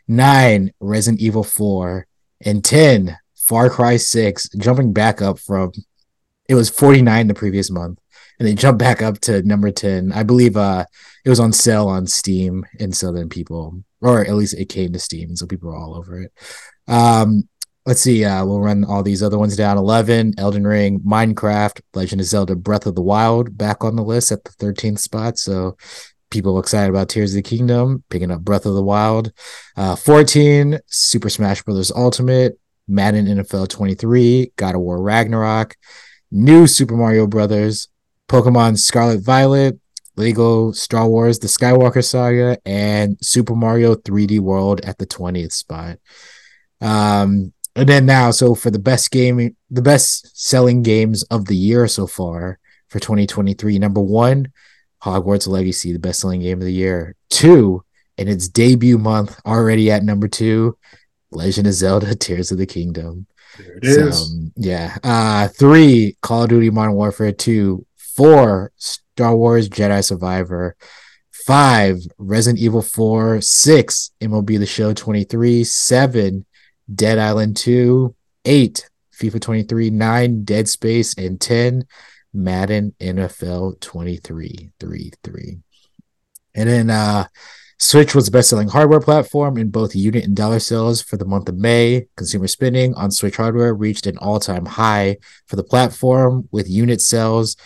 [0.06, 2.06] Nine, Resident Evil 4.
[2.44, 5.72] And 10, Far Cry 6, jumping back up from
[6.48, 7.98] it was 49 the previous month.
[8.38, 10.12] And they jumped back up to number 10.
[10.12, 10.84] I believe uh
[11.24, 14.92] it was on sale on Steam, and so then people or at least it came
[14.92, 16.32] to Steam, and so people were all over it.
[16.88, 17.48] Um,
[17.86, 18.24] let's see.
[18.24, 19.78] Uh, we'll run all these other ones down.
[19.78, 24.32] Eleven, Elden Ring, Minecraft, Legend of Zelda, Breath of the Wild, back on the list
[24.32, 25.38] at the thirteenth spot.
[25.38, 25.76] So
[26.30, 29.32] people excited about Tears of the Kingdom, picking up Breath of the Wild.
[29.76, 31.92] Uh, Fourteen, Super Smash Bros.
[31.92, 32.58] Ultimate,
[32.88, 35.76] Madden NFL 23, God of War Ragnarok,
[36.30, 37.88] New Super Mario Brothers,
[38.28, 39.78] Pokemon Scarlet Violet,
[40.16, 45.98] Lego Star Wars The Skywalker Saga, and Super Mario 3D World at the 20th spot.
[46.80, 51.56] Um, and then now, so for the best game, the best selling games of the
[51.56, 52.58] year so far
[52.88, 54.52] for 2023, number one,
[55.02, 57.16] Hogwarts Legacy, the best selling game of the year.
[57.30, 57.84] Two,
[58.18, 60.76] in its debut month, already at number two,
[61.30, 63.26] Legend of Zelda Tears of the Kingdom.
[63.58, 64.30] There it is.
[64.30, 64.96] So, yeah.
[65.02, 67.84] Uh, three, Call of Duty Modern Warfare 2.
[67.96, 70.76] Four, Star Wars Jedi Survivor.
[71.30, 73.40] Five, Resident Evil 4.
[73.40, 75.64] Six, MLB The Show 23.
[75.64, 76.46] Seven,
[76.94, 78.14] Dead Island 2.
[78.44, 79.90] Eight, FIFA 23.
[79.90, 81.14] Nine, Dead Space.
[81.14, 81.86] And 10,
[82.32, 84.70] Madden NFL 23.
[84.78, 85.58] 3 3.
[86.54, 87.26] And then uh,
[87.78, 91.24] Switch was the best selling hardware platform in both unit and dollar sales for the
[91.24, 92.06] month of May.
[92.16, 95.16] Consumer spending on Switch hardware reached an all time high
[95.46, 97.56] for the platform, with unit sales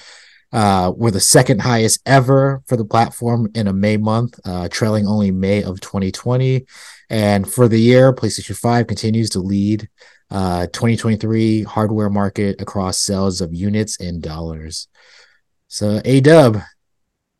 [0.52, 5.06] uh, were the second highest ever for the platform in a May month, uh, trailing
[5.06, 6.64] only May of 2020.
[7.08, 9.88] And for the year, PlayStation 5 continues to lead
[10.30, 14.88] uh, 2023 hardware market across sales of units and dollars.
[15.68, 16.60] So, A Dub,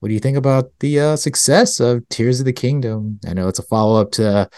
[0.00, 3.18] what do you think about the uh, success of Tears of the Kingdom?
[3.26, 4.48] I know it's a follow up to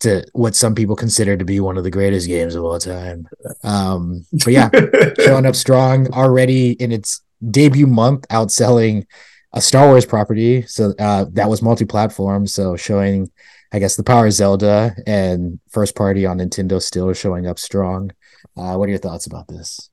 [0.00, 3.28] to what some people consider to be one of the greatest games of all time.
[3.62, 4.70] Um, but yeah,
[5.20, 9.06] showing up strong already in its debut month, outselling
[9.52, 10.62] a Star Wars property.
[10.62, 12.46] So uh, that was multi platform.
[12.46, 13.30] So showing,
[13.72, 17.58] I guess, the power of Zelda and first party on Nintendo still are showing up
[17.58, 18.10] strong.
[18.56, 19.90] Uh, what are your thoughts about this?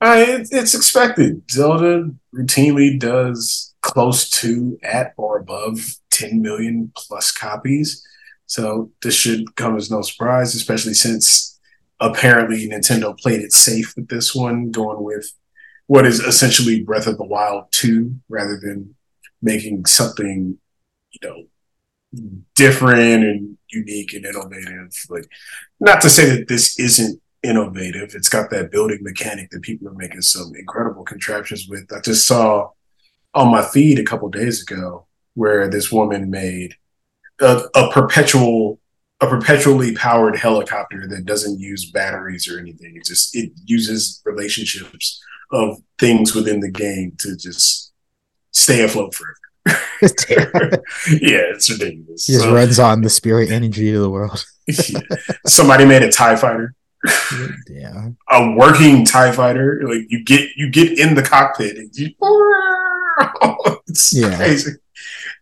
[0.00, 1.42] Uh, it, it's expected.
[1.50, 8.06] Zelda routinely does close to at or above 10 million plus copies.
[8.46, 11.58] So this should come as no surprise, especially since
[12.00, 15.32] apparently Nintendo played it safe with this one, going with
[15.86, 18.94] what is essentially Breath of the Wild 2 rather than
[19.42, 20.58] making something,
[21.10, 21.44] you know,
[22.54, 24.92] different and unique and innovative.
[25.10, 25.28] Like,
[25.80, 28.14] not to say that this isn't innovative.
[28.14, 31.92] It's got that building mechanic that people are making some incredible contraptions with.
[31.92, 32.70] I just saw
[33.34, 36.74] on my feed a couple days ago where this woman made
[37.40, 38.80] a, a perpetual
[39.20, 42.96] a perpetually powered helicopter that doesn't use batteries or anything.
[42.96, 47.92] It just it uses relationships of things within the game to just
[48.52, 49.34] stay afloat forever.
[50.02, 52.26] yeah, it's ridiculous.
[52.26, 54.44] He just So- runs on the spirit energy of the world.
[54.66, 55.00] yeah.
[55.46, 56.74] Somebody made a TIE fighter.
[57.68, 58.08] yeah.
[58.30, 59.80] a working TIE fighter.
[59.86, 62.10] Like you get you get in the cockpit and you
[63.88, 64.36] it's Yeah.
[64.36, 64.72] crazy.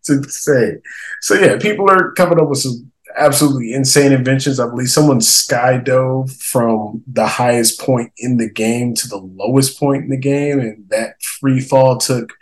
[0.01, 0.83] It's insane.
[1.23, 4.61] So yeah, people are coming up with some absolutely insane inventions.
[4.61, 10.05] I believe someone skydove from the highest point in the game to the lowest point
[10.05, 12.33] in the game, and that free fall took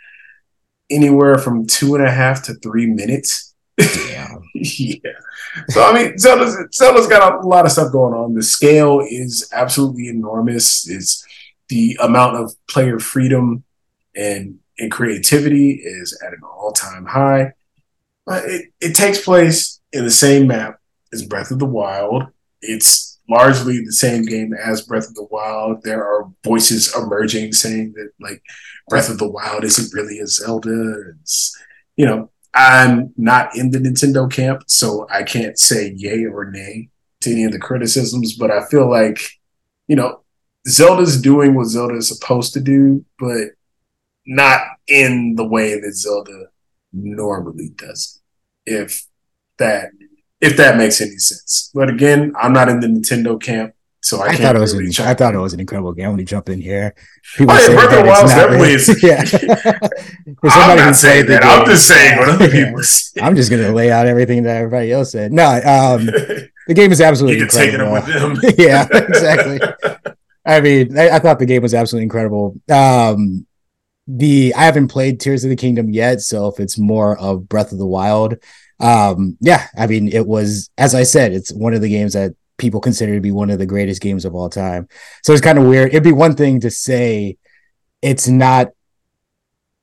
[0.89, 3.53] anywhere from two and a half to three minutes.
[3.77, 4.35] Yeah.
[4.53, 5.11] yeah.
[5.69, 8.33] So I mean, Zelda's Zelda's got a lot of stuff going on.
[8.33, 10.89] The scale is absolutely enormous.
[10.89, 11.25] It's
[11.69, 13.63] the amount of player freedom
[14.15, 17.53] and and creativity is at an all time high.
[18.25, 20.79] But it, it takes place in the same map
[21.13, 22.25] as Breath of the Wild.
[22.61, 25.83] It's largely the same game as Breath of the Wild.
[25.83, 28.41] There are voices emerging saying that like
[28.89, 31.13] Breath of the Wild isn't really a Zelda.
[31.21, 31.55] It's
[31.95, 36.89] you know, I'm not in the Nintendo camp, so I can't say yay or nay
[37.21, 39.19] to any of the criticisms, but I feel like,
[39.87, 40.21] you know,
[40.67, 43.49] Zelda's doing what Zelda is supposed to do, but
[44.25, 46.45] not in the way that Zelda
[46.93, 48.21] normally does.
[48.65, 49.05] it, If
[49.57, 49.89] that
[50.41, 51.71] if that makes any sense.
[51.73, 54.75] But again, I'm not in the Nintendo camp, So I, I, can't thought it was
[54.75, 56.09] really an, I thought it was an incredible game.
[56.09, 56.93] Let me jump in here.
[57.39, 59.03] Oh, yeah, say Breath of that the Wild definitely is.
[59.03, 59.23] yeah.
[60.41, 61.43] For I'm not saying that.
[61.43, 62.81] I'm just saying what other people.
[63.21, 65.31] I'm just gonna lay out everything that everybody else said.
[65.31, 68.29] No, um, the game is absolutely you can take it incredible.
[68.29, 68.55] with them.
[68.57, 69.59] yeah, exactly.
[70.45, 72.55] I mean, I, I thought the game was absolutely incredible.
[72.69, 73.47] Um,
[74.07, 77.71] the I haven't played Tears of the Kingdom yet, so if it's more of Breath
[77.71, 78.35] of the Wild,
[78.79, 82.33] um, yeah, I mean, it was as I said, it's one of the games that
[82.57, 84.87] people consider to be one of the greatest games of all time.
[85.23, 85.89] So it's kind of weird.
[85.89, 87.37] It'd be one thing to say
[88.01, 88.69] it's not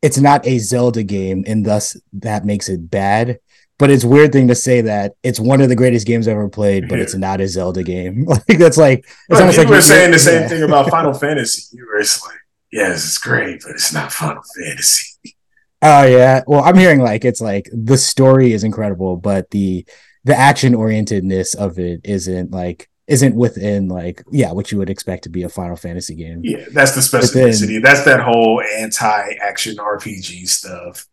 [0.02, 3.38] it's not a Zelda game, and thus that makes it bad.
[3.78, 6.48] But it's weird thing to say that it's one of the greatest games I've ever
[6.48, 7.02] played, but Yeah.
[7.04, 8.26] it's not a Zelda game.
[8.28, 10.48] Like that's like it's almost people like were saying the same yeah.
[10.48, 11.76] thing about Final Fantasy.
[11.76, 12.41] You were like,
[12.72, 15.06] yes, it's great, but it's not Final Fantasy.
[15.84, 16.42] Oh yeah.
[16.46, 19.84] Well, I'm hearing like it's like the story is incredible, but the
[20.22, 25.24] the action orientedness of it isn't like isn't within like yeah what you would expect
[25.24, 26.40] to be a Final Fantasy game.
[26.44, 27.82] Yeah, that's the specificity.
[27.82, 31.06] that's that whole anti-action RPG stuff.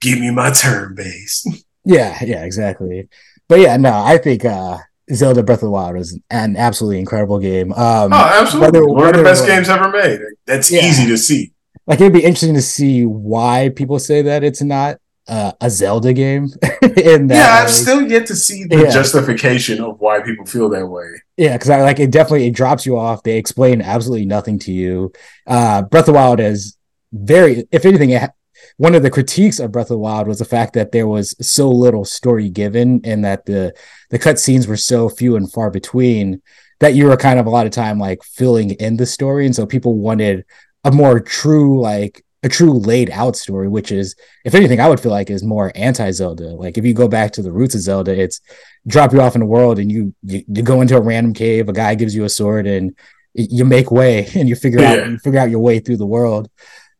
[0.00, 1.46] Give me my turn based.
[1.88, 3.08] Yeah, yeah, exactly.
[3.48, 4.78] But yeah, no, I think uh
[5.12, 7.72] Zelda Breath of the Wild is an absolutely incredible game.
[7.72, 8.80] Um Oh, absolutely.
[8.80, 10.20] whether- One of the best games ever made.
[10.46, 10.84] That's Yeah.
[10.86, 11.52] easy to see.
[11.88, 14.96] like it'd be interesting to see why people say that it's not
[15.28, 16.44] uh, a Zelda game.
[16.82, 18.90] in that, yeah, I've like- still yet to see the Yeah.
[18.90, 21.06] justification of why people feel that way.
[21.36, 23.22] Yeah, because I like it definitely it drops you off.
[23.24, 25.12] They explain absolutely nothing to you.
[25.46, 26.76] Uh Breath of the Wild is
[27.12, 28.30] very if anything, it,
[28.76, 31.34] one of the critiques of Breath of the Wild was the fact that there was
[31.40, 33.74] so little story given and that the
[34.10, 36.42] the cutscenes were so few and far between
[36.80, 39.46] that you were kind of a lot of time like filling in the story.
[39.46, 40.44] And so people wanted
[40.84, 44.14] a more true, like a true laid out story, which is,
[44.44, 46.48] if anything, I would feel like is more anti Zelda.
[46.50, 48.40] Like if you go back to the roots of Zelda, it's
[48.86, 51.68] drop you off in the world and you, you you go into a random cave,
[51.68, 52.94] a guy gives you a sword and
[53.34, 54.92] you make way and you figure Yeah.
[54.92, 56.48] out you figure out your way through the world.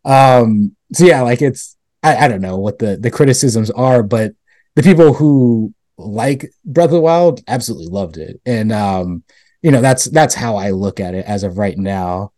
[0.05, 4.33] Um so yeah, like it's I, I don't know what the the criticisms are, but
[4.75, 8.41] the people who like Breath of the Wild absolutely loved it.
[8.45, 9.23] And um,
[9.63, 12.33] you know, that's that's how I look at it as of right now.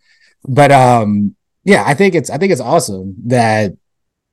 [0.47, 1.35] But um,
[1.65, 3.73] yeah, I think it's I think it's awesome that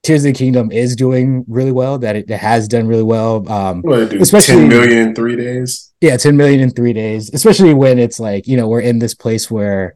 [0.03, 3.51] Tears of the Kingdom is doing really well, that it, it has done really well.
[3.51, 4.21] Um, What did it do?
[4.21, 5.91] Especially- 10 million in three days?
[6.01, 9.15] yeah 10 million in three days especially when it's like you know we're in this
[9.15, 9.95] place where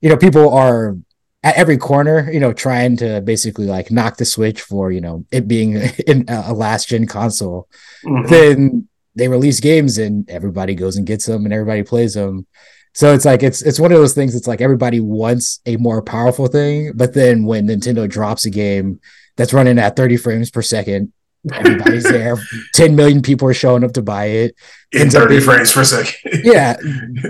[0.00, 0.96] you know people are
[1.44, 5.24] at every corner you know trying to basically like knock the switch for you know
[5.32, 5.74] it being
[6.06, 7.68] in a last gen console
[8.04, 8.28] Mhm.
[8.28, 12.46] then they release games and everybody goes and gets them and everybody plays them
[12.94, 16.00] so it's like it's it's one of those things it's like everybody wants a more
[16.02, 19.00] powerful thing but then when nintendo drops a game
[19.36, 21.12] that's running at 30 frames per second
[21.52, 22.36] everybody's there
[22.74, 24.54] 10 million people are showing up to buy it
[24.92, 26.14] in ends up 30 being- frames per second.
[26.44, 26.76] yeah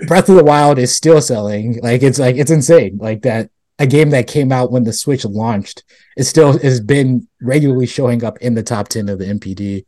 [0.06, 3.86] breath of the wild is still selling like it's like it's insane like that a
[3.86, 5.84] game that came out when the switch launched.
[6.16, 9.84] Is still has been regularly showing up in the top 10 of the NPD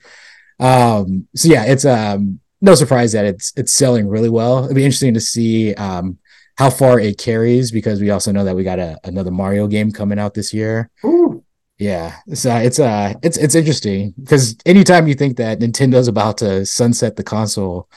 [0.61, 4.65] um so yeah it's um no surprise that it's it's selling really well.
[4.65, 6.19] It'd be interesting to see um
[6.57, 9.91] how far it carries because we also know that we got a, another mario game
[9.91, 10.89] coming out this year.
[11.05, 11.45] Ooh.
[11.79, 16.65] yeah, so it's uh it's it's interesting because anytime you think that Nintendo's about to
[16.65, 17.89] sunset the console,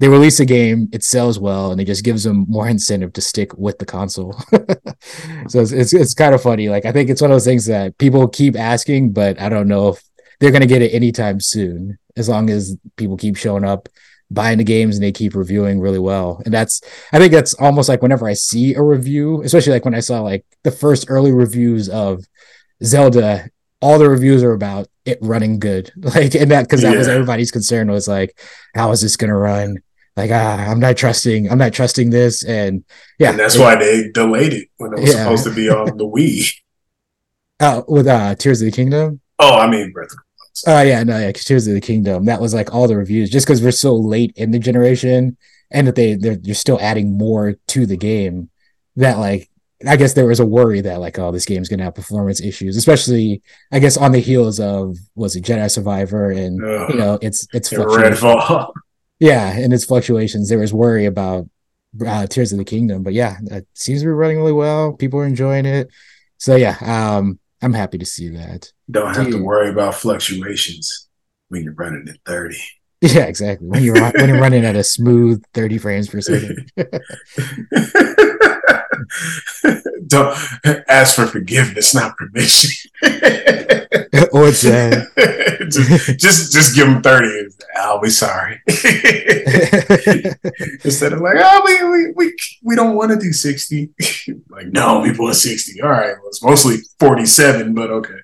[0.00, 3.20] they release a game, it sells well, and it just gives them more incentive to
[3.20, 4.32] stick with the console.
[5.48, 6.68] so it's, it's it's kind of funny.
[6.68, 9.68] Like I think it's one of those things that people keep asking, but I don't
[9.68, 10.02] know if
[10.40, 11.98] they're gonna get it anytime soon.
[12.16, 13.88] As long as people keep showing up,
[14.30, 16.80] buying the games, and they keep reviewing really well, and that's
[17.12, 20.20] I think that's almost like whenever I see a review, especially like when I saw
[20.22, 22.24] like the first early reviews of
[22.82, 23.48] Zelda,
[23.80, 25.92] all the reviews are about it running good.
[25.96, 28.38] Like, and that because that was everybody's concern was like,
[28.74, 29.78] how is this gonna run?
[30.16, 32.44] Like, ah, I'm not trusting, I'm not trusting this.
[32.44, 32.84] And
[33.18, 35.24] yeah, and that's it- why they delayed it when it was Yeah.
[35.24, 36.52] supposed to be on the Wii.
[37.60, 39.20] uh, with uh Tears of the Kingdom.
[39.38, 40.18] Oh, I mean, Breath of
[40.68, 42.26] Oh yeah, no, yeah, Tears of the Kingdom.
[42.26, 45.36] That was like all the reviews, just because we're so late in the generation,
[45.72, 48.50] and that they they're, they're still adding more to the game.
[48.94, 49.50] That like,
[49.84, 52.76] I guess there was a worry that like, oh, this game's gonna have performance issues,
[52.76, 53.42] especially
[53.72, 56.90] I guess on the heels of was it Jedi Survivor and Ugh.
[56.90, 57.70] you know it's it's.
[57.72, 58.70] Redfall.
[59.24, 60.50] Yeah, and its fluctuations.
[60.50, 61.48] There was worry about
[62.06, 64.92] uh, Tears of the Kingdom, but yeah, it seems to be running really well.
[64.92, 65.88] People are enjoying it,
[66.36, 68.70] so yeah, um, I'm happy to see that.
[68.90, 71.08] Don't have to worry about fluctuations
[71.48, 72.56] when you're running at 30.
[73.00, 73.68] Yeah, exactly.
[73.68, 76.72] When you're when you're running at a smooth 30 frames per second.
[80.06, 80.36] Don't
[80.88, 82.70] ask for forgiveness, not permission.
[84.14, 85.68] That?
[85.70, 88.60] just, just, just give them 30 I'll be sorry.
[90.84, 93.90] Instead of like, oh, we we we, we don't want to do 60.
[94.48, 95.82] like, no, we want 60.
[95.82, 96.14] All right.
[96.18, 98.18] Well, it's mostly 47, but okay.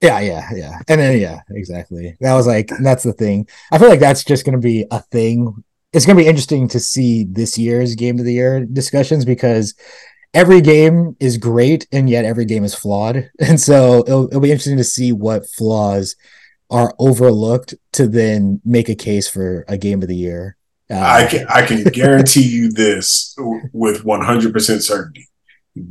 [0.00, 0.78] Yeah, yeah, yeah.
[0.86, 2.16] And then yeah, exactly.
[2.20, 3.48] That was like that's the thing.
[3.72, 5.64] I feel like that's just gonna be a thing.
[5.92, 9.74] It's gonna be interesting to see this year's game of the year discussions because
[10.34, 13.30] every game is great and yet every game is flawed.
[13.40, 16.16] And so it'll, it'll be interesting to see what flaws
[16.70, 20.56] are overlooked to then make a case for a game of the year.
[20.90, 23.34] Uh, I can I can guarantee you this
[23.72, 25.28] with 100% certainty.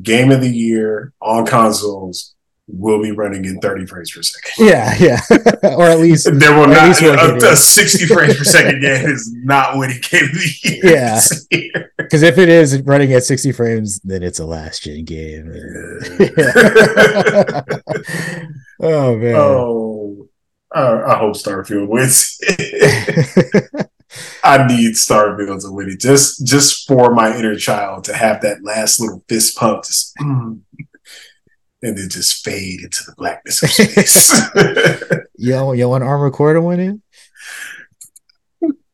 [0.02, 2.36] Game of the year on consoles
[2.68, 4.68] will be running in 30 frames per second.
[4.68, 5.22] Yeah, yeah.
[5.76, 9.78] or at least there will not a, a, 60 frames per second game is not
[9.78, 10.94] winning game of the year.
[10.94, 11.22] Yeah.
[11.98, 15.52] Because if it is running at 60 frames, then it's a last gen game.
[18.82, 19.36] oh man.
[19.36, 20.28] Oh
[20.74, 22.40] I, I hope Starfield wins.
[24.44, 28.64] I need Starfield to win it just just for my inner child to have that
[28.64, 29.84] last little fist pump.
[29.84, 30.14] Just,
[31.88, 34.42] and then just fade into the blackness of space.
[35.38, 37.02] yo, yo, want Armored Core to win?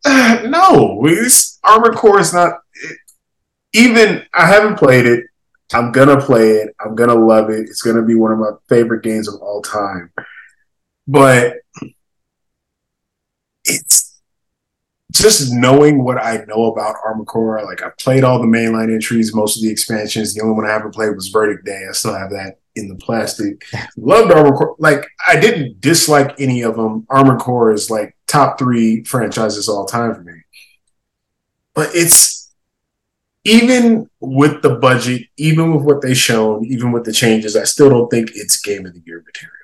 [0.06, 2.60] Uh, no, it's, Armored Core is not.
[2.74, 2.98] It,
[3.74, 5.26] even I haven't played it.
[5.74, 6.76] I'm gonna play it.
[6.80, 7.62] I'm gonna love it.
[7.62, 10.12] It's gonna be one of my favorite games of all time.
[11.08, 11.56] But
[13.66, 14.22] it's
[15.12, 17.64] just knowing what I know about Armored Core.
[17.64, 20.34] Like I played all the mainline entries, most of the expansions.
[20.34, 21.86] The only one I haven't played was Verdict Day.
[21.90, 23.64] I still have that in the plastic.
[23.98, 24.76] Loved Armored Core.
[24.80, 27.06] Like I didn't dislike any of them.
[27.10, 30.42] Armored Core is like top three franchises all time for me.
[31.74, 32.52] But it's
[33.44, 37.90] even with the budget, even with what they shown, even with the changes, I still
[37.90, 39.64] don't think it's game of the year material.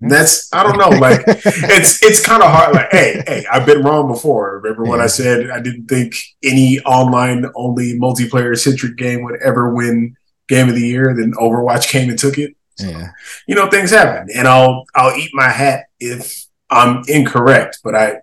[0.00, 0.96] That's I don't know.
[0.96, 2.74] Like it's it's kind of hard.
[2.74, 4.60] Like, hey, hey, I've been wrong before.
[4.60, 9.74] Remember when I said I didn't think any online only multiplayer centric game would ever
[9.74, 10.16] win
[10.48, 11.14] game of the year?
[11.16, 12.56] Then Overwatch came and took it.
[12.76, 13.08] So, yeah.
[13.46, 17.80] You know, things happen, and I'll I'll eat my hat if I'm incorrect.
[17.82, 18.20] But I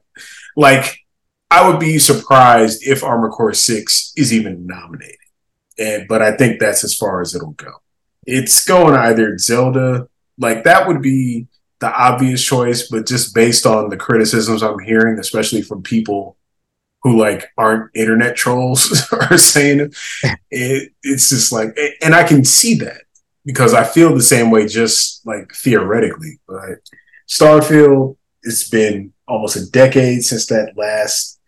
[0.55, 0.99] like
[1.51, 5.17] I would be surprised if Armor Core Six is even nominated.
[5.77, 7.73] And but I think that's as far as it'll go.
[8.25, 10.07] It's going either Zelda,
[10.37, 11.47] like that would be
[11.79, 16.37] the obvious choice, but just based on the criticisms I'm hearing, especially from people
[17.05, 19.93] who like aren't internet trolls are saying
[20.49, 23.03] it, it's just like, and I can see that
[23.45, 26.39] because I feel the same way, just like theoretically.
[26.47, 26.79] But
[27.29, 31.39] Starfield, it's been almost a decade since that last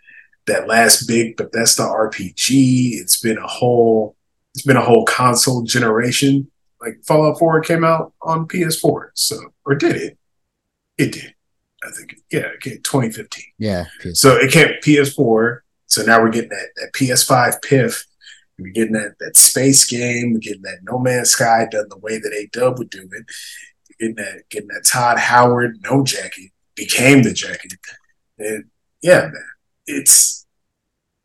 [0.46, 2.92] that last big Bethesda RPG.
[3.02, 4.16] It's been a whole
[4.54, 9.10] it's been a whole console generation like Fallout 4 came out on PS4.
[9.16, 10.20] So, or did it?
[11.00, 11.34] It did.
[11.88, 13.44] I think, yeah, came 2015.
[13.58, 13.86] Yeah.
[14.02, 14.18] PS4.
[14.18, 15.60] So it came PS4.
[15.86, 18.06] So now we're getting that, that PS5 PIF.
[18.60, 20.34] We're getting that, that space game.
[20.34, 23.10] We're getting that No Man's Sky done the way that A Dub would do it.
[23.12, 23.26] We're
[24.00, 27.74] getting that, getting that Todd Howard no jacket became the jacket.
[28.38, 28.66] And
[29.02, 29.50] yeah, man,
[29.86, 30.46] it's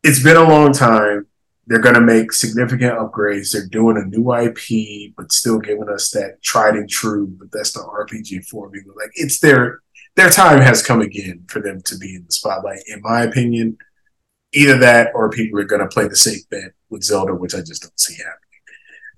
[0.03, 1.27] it's been a long time
[1.67, 3.53] they're going to make significant upgrades.
[3.53, 7.71] They're doing a new IP, but still giving us that tried and true But that's
[7.71, 8.93] the RPG formula.
[8.95, 9.81] Like it's their
[10.15, 12.79] their time has come again for them to be in the spotlight.
[12.87, 13.77] In my opinion,
[14.53, 17.59] either that or people are going to play the safe bet with Zelda, which I
[17.59, 18.39] just don't see happening.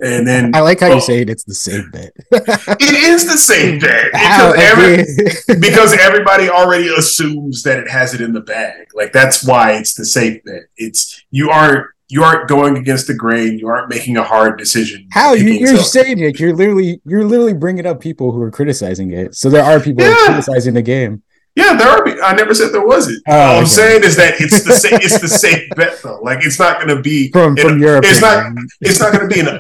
[0.02, 1.30] And then I like how oh, you say it.
[1.30, 2.12] It's the same bet.
[2.32, 8.20] it is the same bet because, every, because everybody already assumes that it has it
[8.20, 8.88] in the bag.
[8.94, 10.64] Like that's why it's the safe bet.
[10.76, 13.60] It's you aren't you aren't going against the grain.
[13.60, 15.06] You aren't making a hard decision.
[15.12, 16.40] How you, you're saying it?
[16.40, 19.36] You're literally you're literally bringing up people who are criticizing it.
[19.36, 20.16] So there are people yeah.
[20.24, 21.24] criticizing the game.
[21.58, 22.08] Yeah, there are.
[22.24, 23.22] I never said there wasn't.
[23.28, 23.60] Oh, All okay.
[23.60, 25.00] I'm saying is that it's the same.
[25.02, 26.22] it's the same bet though.
[26.22, 28.06] Like it's not going to be from from Europe.
[28.08, 28.54] It's not.
[28.80, 29.60] It's not going to be an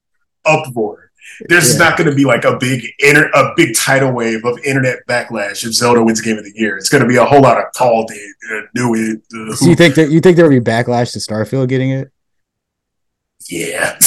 [0.46, 0.99] uproar
[1.48, 1.78] there's yeah.
[1.78, 5.64] not going to be like a big inter- a big tidal wave of internet backlash
[5.64, 6.76] if Zelda wins Game of the Year.
[6.76, 9.22] It's going to be a whole lot of called it, uh, knew it.
[9.34, 12.10] Uh, so you think that you think there will be backlash to Starfield getting it?
[13.48, 13.98] Yeah.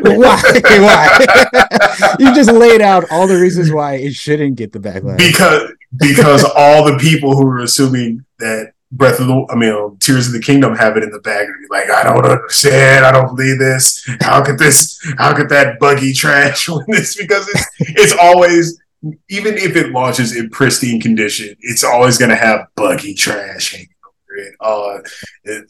[0.00, 0.42] why?
[0.64, 2.16] Why?
[2.18, 5.18] you just laid out all the reasons why it shouldn't get the backlash.
[5.18, 10.28] Because because all the people who are assuming that Breath of the, I mean, Tears
[10.28, 13.04] of the Kingdom have it in the bag and be like, I don't understand.
[13.04, 14.08] I don't believe this.
[14.20, 17.16] How could this, how could that buggy trash win this?
[17.16, 18.80] Because it's, it's always,
[19.28, 23.88] even if it launches in pristine condition, it's always going to have buggy trash hanging
[24.02, 24.54] over it.
[24.60, 25.60] Uh,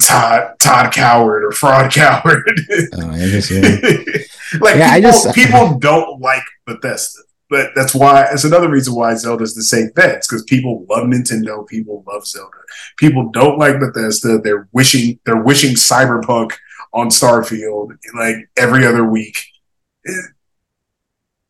[0.00, 2.48] Todd, Todd Coward or Fraud Coward.
[2.94, 2.98] Oh,
[4.60, 7.22] like yeah, people, I just, people don't like Bethesda.
[7.50, 10.22] But that's why it's another reason why Zelda's the safe bet.
[10.22, 12.56] Because people love Nintendo, people love Zelda.
[12.96, 14.38] People don't like Bethesda.
[14.38, 16.52] They're wishing they're wishing Cyberpunk
[16.92, 19.38] on Starfield like every other week.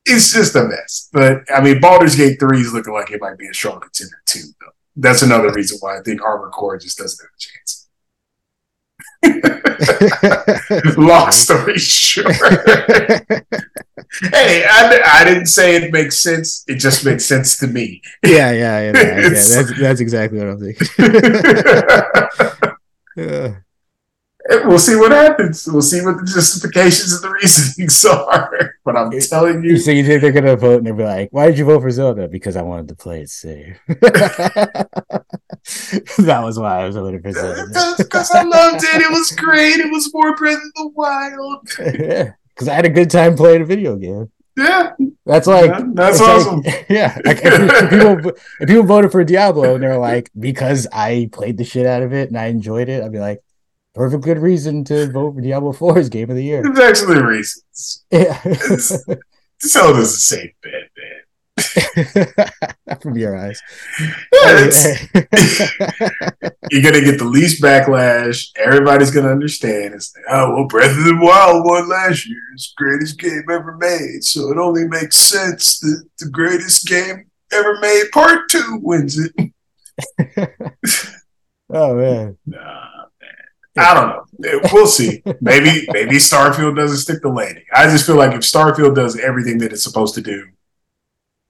[0.04, 1.08] It's just a mess.
[1.12, 4.22] But I mean, Baldur's Gate Three is looking like it might be a strong contender
[4.26, 4.44] too.
[4.60, 4.72] Though.
[4.96, 7.77] That's another reason why I think Armored Core just doesn't have a chance.
[10.96, 12.34] Long story short.
[14.32, 16.64] hey, I, I didn't say it makes sense.
[16.68, 18.00] It just makes sense to me.
[18.24, 18.92] yeah, yeah, yeah.
[18.94, 19.28] yeah, yeah.
[19.28, 20.88] That's that's exactly what I'm thinking.
[22.36, 22.68] yeah.
[23.18, 23.50] Uh,
[24.48, 25.68] We'll see what happens.
[25.70, 28.76] We'll see what the justifications and the reasonings are.
[28.82, 29.76] But I'm telling you.
[29.76, 31.90] So you think they're gonna vote and they'll be like, "Why did you vote for
[31.90, 33.78] Zelda?" Because I wanted to play it safe.
[33.86, 34.80] that
[36.42, 37.34] was why I was a little bit.
[37.98, 39.02] Because I loved it.
[39.02, 39.80] It was great.
[39.80, 41.68] It was more Breath of the Wild.
[42.58, 44.32] Because I had a good time playing a video game.
[44.56, 44.90] Yeah,
[45.24, 46.62] that's like yeah, that's awesome.
[46.62, 50.88] Like, yeah, like if, if, people if people voted for Diablo and they're like because
[50.92, 53.44] I played the shit out of it and I enjoyed it, I'd be like,
[53.98, 56.62] perfect good reason to vote for Diablo 4's game of the year.
[56.62, 58.04] There's actually reasons.
[58.12, 58.40] Yeah.
[59.60, 61.04] Zelda's a safe bet, man.
[63.02, 63.60] From your eyes.
[66.70, 68.50] You're gonna get the least backlash.
[68.56, 69.94] Everybody's gonna understand.
[69.94, 74.22] It's like, oh well, Breath of the Wild won last year's greatest game ever made,
[74.22, 79.32] so it only makes sense that the greatest game ever made, part two, wins it.
[81.70, 82.38] oh man.
[82.46, 82.87] Nah.
[83.78, 84.60] I don't know.
[84.72, 85.22] We'll see.
[85.40, 87.64] Maybe maybe Starfield doesn't stick the landing.
[87.72, 90.48] I just feel like if Starfield does everything that it's supposed to do,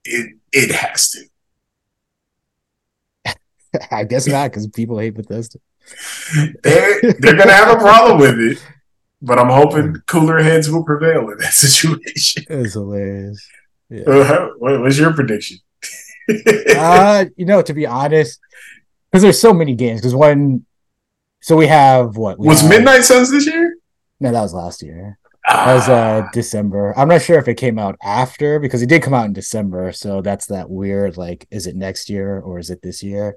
[0.05, 1.25] it it has to.
[3.91, 5.59] I guess not because people hate Bethesda.
[6.63, 8.67] They're they're gonna have a problem with it,
[9.23, 12.45] but I'm hoping cooler heads will prevail in that situation.
[12.49, 13.47] It's hilarious.
[13.91, 14.03] Yeah.
[14.03, 15.59] Uh, what was your prediction?
[16.77, 18.39] uh, you know, to be honest,
[19.11, 20.01] because there's so many games.
[20.01, 20.67] Because when
[21.40, 22.39] so we have what?
[22.39, 23.77] We was have, Midnight Suns this year?
[24.20, 25.19] No, that was last year.
[25.47, 25.66] Ah.
[25.66, 26.31] That was uh ah.
[26.32, 26.94] December.
[26.97, 29.93] I'm not sure if it came out after because it did come out in December.
[29.93, 33.36] So that's that weird like, is it next year or is it this year?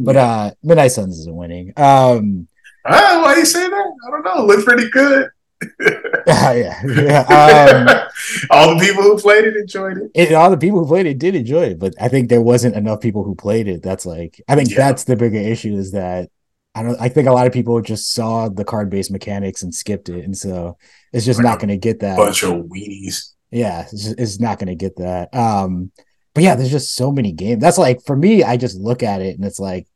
[0.00, 1.72] But uh Midnight Suns isn't winning.
[1.76, 2.48] Um
[2.84, 3.92] uh, why do you say that?
[4.06, 4.42] I don't know.
[4.42, 5.28] It looked pretty good.
[5.86, 7.20] uh, yeah, yeah.
[7.28, 8.08] Um,
[8.50, 10.10] all the people who played it enjoyed it.
[10.14, 10.32] it.
[10.32, 13.00] All the people who played it did enjoy it, but I think there wasn't enough
[13.00, 13.82] people who played it.
[13.82, 14.78] That's like, I think yeah.
[14.78, 16.30] that's the bigger issue is that
[16.74, 17.00] I don't.
[17.00, 20.24] I think a lot of people just saw the card based mechanics and skipped it,
[20.24, 20.78] and so
[21.12, 23.32] it's just like not going to get that bunch of weenies.
[23.50, 25.34] Yeah, it's, just, it's not going to get that.
[25.34, 25.92] Um,
[26.34, 27.60] but yeah, there's just so many games.
[27.60, 29.86] That's like for me, I just look at it and it's like,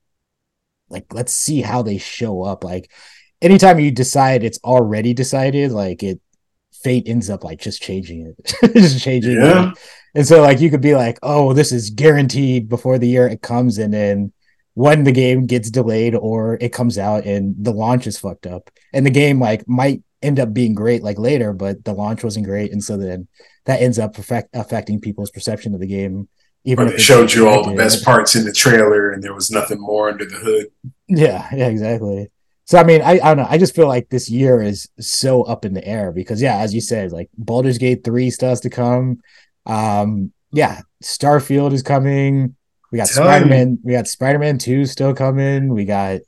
[0.90, 2.62] like let's see how they show up.
[2.62, 2.90] Like
[3.40, 6.20] anytime you decide it's already decided, like it
[6.82, 9.70] fate ends up like just changing it, just changing yeah.
[9.70, 9.78] it.
[10.14, 13.40] And so like you could be like, oh, this is guaranteed before the year it
[13.40, 14.32] comes, and then
[14.76, 18.70] when the game gets delayed or it comes out and the launch is fucked up.
[18.92, 22.44] And the game like might end up being great like later but the launch wasn't
[22.44, 22.72] great.
[22.72, 23.26] And so then
[23.64, 26.28] that ends up affect, affecting people's perception of the game
[26.64, 29.32] even or if they showed you all the best parts in the trailer and there
[29.32, 30.66] was nothing more under the hood.
[31.08, 32.30] Yeah yeah exactly.
[32.66, 33.46] So i mean I, I don't know.
[33.48, 36.74] I just feel like this year is so up in the air because yeah as
[36.74, 39.22] you said like Baldur's Gate 3 still has to come.
[39.64, 42.56] Um yeah starfield is coming
[42.90, 43.78] we got Spider Man.
[43.82, 45.72] We got Spider Man Two still coming.
[45.72, 46.20] We got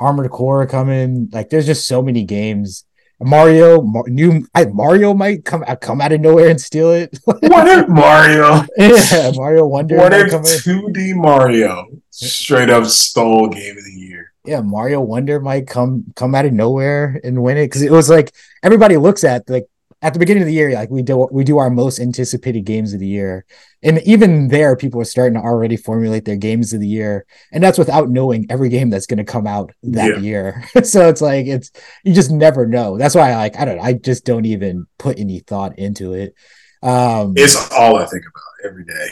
[0.00, 1.28] Armored Core coming.
[1.32, 2.84] Like, there's just so many games.
[3.24, 7.16] Mario, Mar- new I, Mario might come uh, come out of nowhere and steal it.
[7.24, 8.66] what if Mario?
[8.76, 9.96] yeah, Mario Wonder.
[9.96, 14.32] What if two D Mario straight up stole Game of the Year?
[14.44, 18.10] Yeah, Mario Wonder might come come out of nowhere and win it because it was
[18.10, 19.66] like everybody looks at like
[20.02, 22.92] at the beginning of the year, like we do we do our most anticipated games
[22.92, 23.46] of the year,
[23.82, 27.62] and even there, people are starting to already formulate their games of the year, and
[27.62, 30.18] that's without knowing every game that's going to come out that yeah.
[30.18, 30.64] year.
[30.82, 31.70] so it's like it's
[32.02, 32.98] you just never know.
[32.98, 36.34] That's why I like I don't I just don't even put any thought into it.
[36.82, 39.08] Um, it's all I think about every day.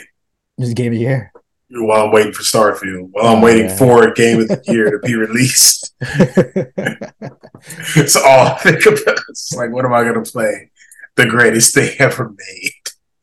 [0.59, 1.31] Just game of the year.
[1.73, 3.77] While I'm waiting for Starfield, while I'm oh, waiting yeah.
[3.77, 5.95] for a game of the year to be released.
[7.95, 9.19] it's all I think about.
[9.29, 10.70] It's like, what am I going to play?
[11.15, 12.73] The greatest they ever made.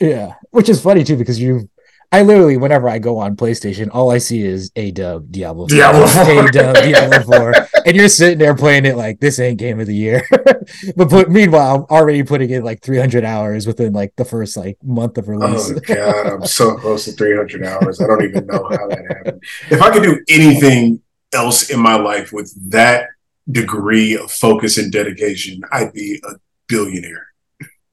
[0.01, 1.69] Yeah, which is funny too because you,
[2.12, 6.06] I literally whenever I go on PlayStation, all I see is a dub Diablo, Diablo,
[6.06, 6.48] 4.
[6.48, 7.55] a dub Diablo Four,
[7.85, 10.23] and you're sitting there playing it like this ain't game of the year.
[10.97, 14.78] but put, meanwhile, I'm already putting in like 300 hours within like the first like
[14.85, 15.70] month of oh, release.
[15.70, 18.01] Oh god, I'm so close to 300 hours.
[18.01, 19.43] I don't even know how that happened.
[19.70, 21.02] If I could do anything
[21.32, 23.09] else in my life with that
[23.51, 26.35] degree of focus and dedication, I'd be a
[26.69, 27.28] billionaire.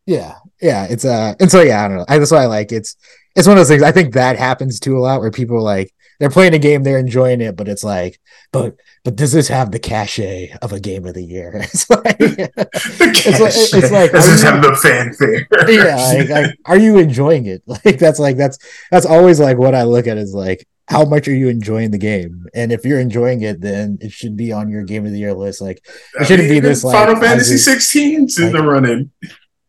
[0.06, 2.06] Yeah, yeah, it's uh, and so yeah, I don't know.
[2.08, 2.96] I, that's why I like it's
[3.36, 3.84] it's one of those things.
[3.84, 7.00] I think that happens too a lot where people like they're playing a game, they're
[7.00, 8.20] enjoying it, but it's like,
[8.54, 11.52] but but does this have the cachet of a game of the year?
[11.74, 13.54] It's like, it's like,
[13.84, 15.48] it's like does this are have the fanfare?
[15.70, 17.64] yeah, like, like, are you enjoying it?
[17.68, 18.58] Like that's like that's
[18.92, 21.98] that's always like what I look at is like how much are you enjoying the
[21.98, 22.46] game?
[22.54, 25.34] And if you're enjoying it, then it should be on your game of the year
[25.34, 25.60] list.
[25.60, 25.84] Like
[26.20, 29.12] It shouldn't be even this, like, Final as Fantasy it- 16's in the running.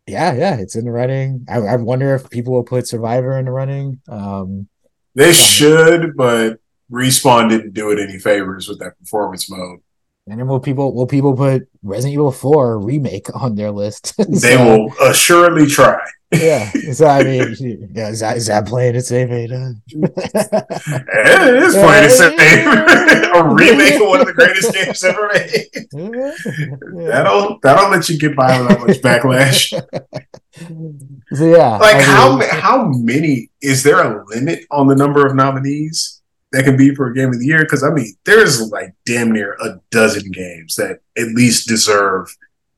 [0.06, 1.44] Yeah, yeah, it's in the running.
[1.48, 4.00] I, I wonder if people will put Survivor in the running.
[4.08, 4.68] Um,
[5.14, 6.60] They should, but
[6.90, 9.80] Respawn didn't do it any favors with that performance mode.
[10.26, 14.14] And then will people will people put Resident Evil 4 remake on their list?
[14.42, 15.98] They will assuredly try.
[16.32, 16.70] Yeah.
[16.92, 17.54] So I mean,
[17.94, 19.74] yeah, is that is that playing its safe beta?
[19.88, 23.32] It is playing the same.
[23.36, 27.06] a remake of one of the greatest games ever made.
[27.08, 29.72] That'll that'll let you get by without much backlash.
[31.32, 34.96] So yeah, Like I how mean, ma- how many is there a limit on the
[34.96, 36.15] number of nominees
[36.52, 37.62] that can be for a game of the year?
[37.62, 42.34] Because I mean, there's like damn near a dozen games that at least deserve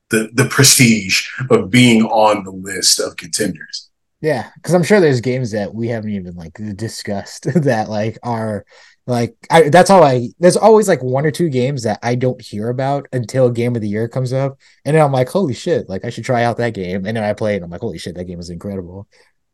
[0.09, 3.89] the the prestige of being on the list of contenders.
[4.21, 8.65] Yeah, because I'm sure there's games that we haven't even like discussed that like are
[9.07, 12.41] like I that's all I there's always like one or two games that I don't
[12.41, 14.59] hear about until game of the year comes up.
[14.85, 17.05] And then I'm like, holy shit, like I should try out that game.
[17.05, 19.07] And then I play it and I'm like, holy shit, that game is incredible.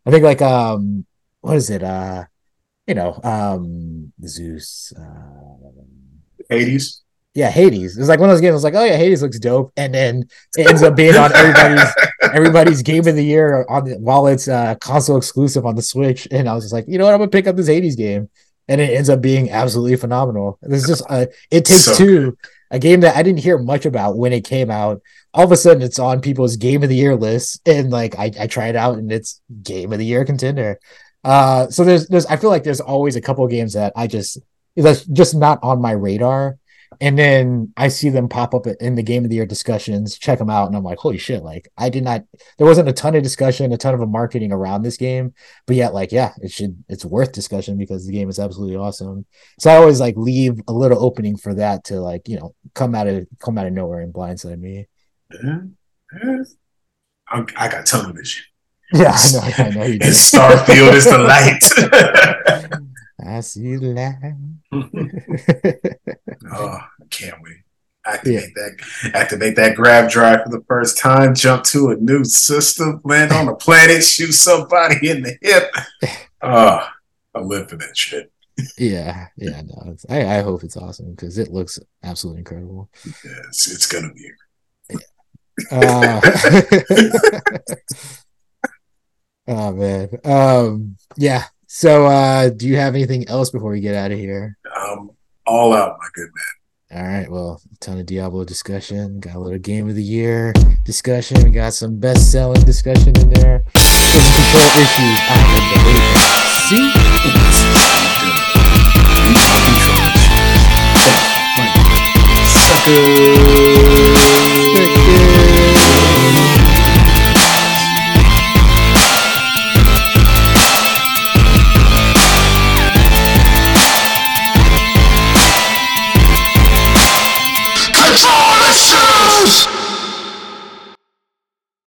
[0.06, 1.06] I think like um
[1.42, 1.84] what is it?
[1.84, 2.26] Uh
[2.88, 5.72] you know, um Zeus, uh
[6.50, 7.02] Hades.
[7.34, 7.98] yeah, Hades.
[7.98, 8.52] It's like one of those games.
[8.52, 10.24] I was like, oh yeah, Hades looks dope, and then
[10.58, 11.94] it ends up being on everybody's
[12.34, 16.28] everybody's game of the year on the, while it's uh, console exclusive on the Switch.
[16.32, 18.30] And I was just like, you know what, I'm gonna pick up this Hades game,
[18.68, 20.60] and it ends up being absolutely phenomenal.
[20.62, 22.38] There's just uh, it takes So two,
[22.72, 25.02] a game that I didn't hear much about when it came out.
[25.34, 28.32] All of a sudden, it's on people's game of the year lists, and like I,
[28.40, 30.80] I try it out, and it's game of the year contender.
[31.26, 34.38] Uh, so there's there's I feel like there's always a couple games that I just
[34.76, 36.58] that's just not on my radar
[37.02, 40.40] and then I see them pop up in the game of the year discussions, check
[40.40, 41.44] them out, and I'm like, holy shit!
[41.44, 42.24] Like I did not,
[42.58, 45.34] there wasn't a ton of discussion, a ton of marketing around this game,
[45.66, 49.26] but yet, like, yeah, it should, it's worth discussion because the game is absolutely awesome.
[49.60, 52.96] So I always like leave a little opening for that to like, you know, come
[52.96, 54.88] out of come out of nowhere and blindside me.
[55.44, 55.60] Yeah.
[57.28, 58.44] I, got tunnel vision.
[59.02, 60.14] Yeah, I know, I know you And did.
[60.14, 62.82] Starfield is the light.
[63.28, 64.36] I see the light.
[66.54, 67.58] oh, I can't wait.
[68.08, 73.02] Activate that activate that grav drive for the first time, jump to a new system,
[73.04, 75.74] land on a planet, shoot somebody in the hip.
[76.42, 76.88] Oh,
[77.34, 78.32] I live for that shit.
[78.78, 82.90] yeah, yeah, no, I I hope it's awesome because it looks absolutely incredible.
[83.06, 84.32] Yeah, it's, it's gonna be
[85.72, 86.22] Uh,
[89.48, 90.10] oh man.
[90.24, 91.46] Um yeah.
[91.68, 94.58] So uh do you have anything else before we get out of here?
[94.76, 95.12] um
[95.48, 96.44] all out, my good man.
[96.92, 100.54] All right, well, a ton of Diablo discussion, got a little game of the year
[100.86, 103.64] discussion, we got some best selling discussion in there.
[103.76, 105.20] Some control issues.
[105.28, 105.66] I have
[106.70, 106.92] See?
[112.46, 114.15] Sucker.